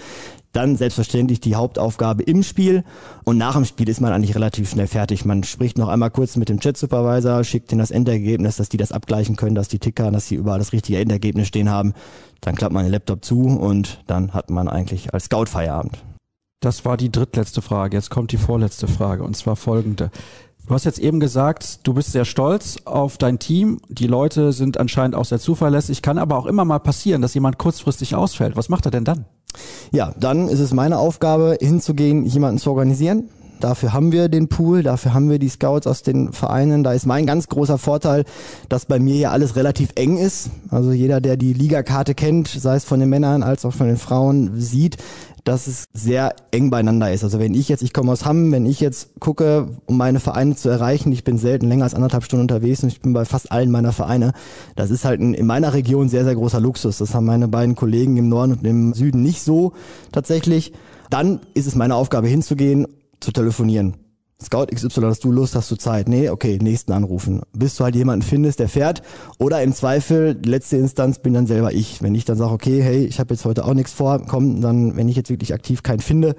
[0.53, 2.85] Dann selbstverständlich die Hauptaufgabe im Spiel
[3.25, 5.27] und nach dem Spiel ist man eigentlich relativ schnell fertig.
[5.27, 8.91] Man spricht noch einmal kurz mit dem Chat-Supervisor, schickt ihnen das Endergebnis, dass die das
[8.91, 11.93] abgleichen können, dass die Ticker, dass sie überall das richtige Endergebnis stehen haben.
[12.41, 15.99] Dann klappt man den Laptop zu und dann hat man eigentlich als Scout Feierabend.
[16.61, 17.99] Das war die drittletzte Frage.
[17.99, 20.11] Jetzt kommt die vorletzte Frage und zwar folgende.
[20.69, 23.81] Du hast jetzt eben gesagt, du bist sehr stolz auf dein Team.
[23.89, 26.03] Die Leute sind anscheinend auch sehr zuverlässig.
[26.03, 28.55] Kann aber auch immer mal passieren, dass jemand kurzfristig ausfällt.
[28.55, 29.25] Was macht er denn dann?
[29.93, 33.31] Ja, dann ist es meine Aufgabe, hinzugehen, jemanden zu organisieren.
[33.61, 36.85] Dafür haben wir den Pool, dafür haben wir die Scouts aus den Vereinen.
[36.85, 38.25] Da ist mein ganz großer Vorteil,
[38.69, 40.51] dass bei mir ja alles relativ eng ist.
[40.69, 43.97] Also jeder, der die Ligakarte kennt, sei es von den Männern als auch von den
[43.97, 44.99] Frauen, sieht,
[45.49, 47.25] dass es sehr eng beieinander ist.
[47.25, 50.57] Also wenn ich jetzt, ich komme aus Hamm, wenn ich jetzt gucke, um meine Vereine
[50.57, 53.51] zu erreichen, ich bin selten länger als anderthalb Stunden unterwegs und ich bin bei fast
[53.51, 54.33] allen meiner Vereine.
[54.77, 56.99] Das ist halt in meiner Region sehr, sehr großer Luxus.
[56.99, 59.73] Das haben meine beiden Kollegen im Norden und im Süden nicht so
[60.13, 60.75] tatsächlich.
[61.09, 62.87] Dann ist es meine Aufgabe hinzugehen,
[63.19, 63.97] zu telefonieren
[64.41, 66.09] Scout XY, hast du Lust, hast du Zeit?
[66.09, 67.41] Nee, okay, nächsten anrufen.
[67.53, 69.03] Bis du halt jemanden findest, der fährt.
[69.39, 72.03] Oder im Zweifel, letzte Instanz bin dann selber ich.
[72.03, 74.97] Wenn ich dann sage, okay, hey, ich habe jetzt heute auch nichts vor, komm, dann,
[74.97, 76.37] wenn ich jetzt wirklich aktiv keinen finde,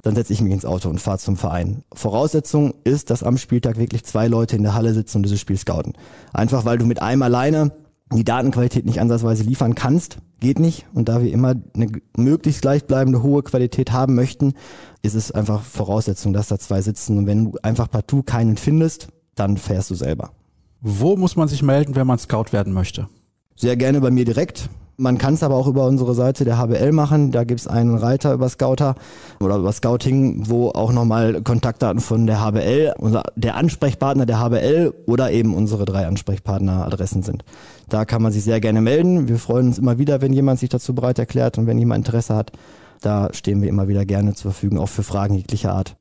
[0.00, 1.82] dann setze ich mich ins Auto und fahre zum Verein.
[1.92, 5.58] Voraussetzung ist, dass am Spieltag wirklich zwei Leute in der Halle sitzen und dieses Spiel
[5.58, 5.92] scouten.
[6.32, 7.72] Einfach weil du mit einem alleine
[8.14, 10.84] die Datenqualität nicht ansatzweise liefern kannst, geht nicht.
[10.92, 11.86] Und da wir immer eine
[12.16, 14.52] möglichst gleichbleibende hohe Qualität haben möchten,
[15.00, 17.16] ist es einfach Voraussetzung, dass da zwei sitzen.
[17.16, 20.32] Und wenn du einfach partout keinen findest, dann fährst du selber.
[20.82, 23.08] Wo muss man sich melden, wenn man Scout werden möchte?
[23.56, 24.68] Sehr gerne bei mir direkt.
[24.96, 27.32] Man kann es aber auch über unsere Seite der HBL machen.
[27.32, 28.94] Da gibt es einen Reiter über Scouter
[29.40, 34.92] oder über Scouting, wo auch nochmal Kontaktdaten von der HBL, unser, der Ansprechpartner der HBL
[35.06, 37.44] oder eben unsere drei Ansprechpartneradressen sind.
[37.88, 39.28] Da kann man sich sehr gerne melden.
[39.28, 42.34] Wir freuen uns immer wieder, wenn jemand sich dazu bereit erklärt und wenn jemand Interesse
[42.34, 42.52] hat.
[43.00, 45.96] Da stehen wir immer wieder gerne zur Verfügung, auch für Fragen jeglicher Art.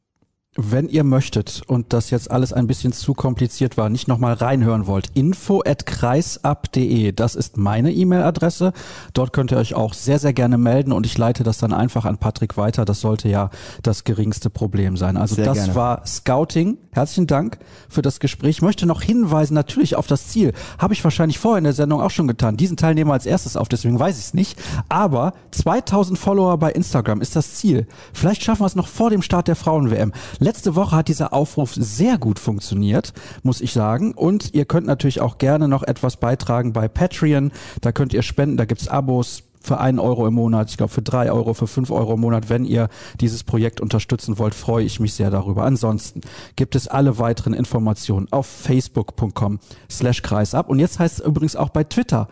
[0.57, 4.85] Wenn ihr möchtet und das jetzt alles ein bisschen zu kompliziert war, nicht nochmal reinhören
[4.85, 8.73] wollt, info at kreisab.de, das ist meine E-Mail-Adresse.
[9.13, 12.03] Dort könnt ihr euch auch sehr, sehr gerne melden und ich leite das dann einfach
[12.03, 12.83] an Patrick weiter.
[12.83, 13.49] Das sollte ja
[13.81, 15.15] das geringste Problem sein.
[15.15, 15.75] Also sehr das gerne.
[15.75, 16.77] war Scouting.
[16.91, 18.57] Herzlichen Dank für das Gespräch.
[18.57, 20.51] Ich möchte noch hinweisen natürlich auf das Ziel.
[20.77, 22.57] Habe ich wahrscheinlich vorher in der Sendung auch schon getan.
[22.57, 24.59] Diesen Teil nehmen wir als erstes auf, deswegen weiß ich es nicht.
[24.89, 27.87] Aber 2000 Follower bei Instagram ist das Ziel.
[28.11, 30.11] Vielleicht schaffen wir es noch vor dem Start der Frauen-WM.
[30.43, 33.13] Letzte Woche hat dieser Aufruf sehr gut funktioniert,
[33.43, 34.15] muss ich sagen.
[34.15, 37.51] Und ihr könnt natürlich auch gerne noch etwas beitragen bei Patreon.
[37.81, 41.03] Da könnt ihr spenden, da gibt's Abos für einen Euro im Monat, ich glaube für
[41.03, 42.49] drei Euro, für fünf Euro im Monat.
[42.49, 42.89] Wenn ihr
[43.19, 45.63] dieses Projekt unterstützen wollt, freue ich mich sehr darüber.
[45.63, 46.21] Ansonsten
[46.55, 49.59] gibt es alle weiteren Informationen auf facebook.com
[49.91, 50.69] slash kreisab.
[50.69, 52.27] Und jetzt heißt es übrigens auch bei Twitter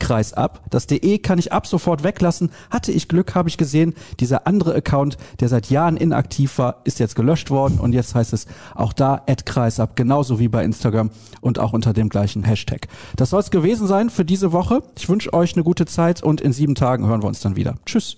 [0.00, 0.62] kreisab.
[0.70, 2.50] Das DE kann ich ab sofort weglassen.
[2.70, 3.94] Hatte ich Glück, habe ich gesehen.
[4.20, 8.32] Dieser andere Account, der seit Jahren inaktiv war, ist jetzt gelöscht worden und jetzt heißt
[8.32, 11.10] es auch da kreisab, genauso wie bei Instagram
[11.40, 12.88] und auch unter dem gleichen Hashtag.
[13.16, 14.82] Das soll es gewesen sein für diese Woche.
[14.98, 17.74] Ich wünsche euch eine gute Zeit und in sieben Tagen hören wir uns dann wieder.
[17.86, 18.10] Tschüss.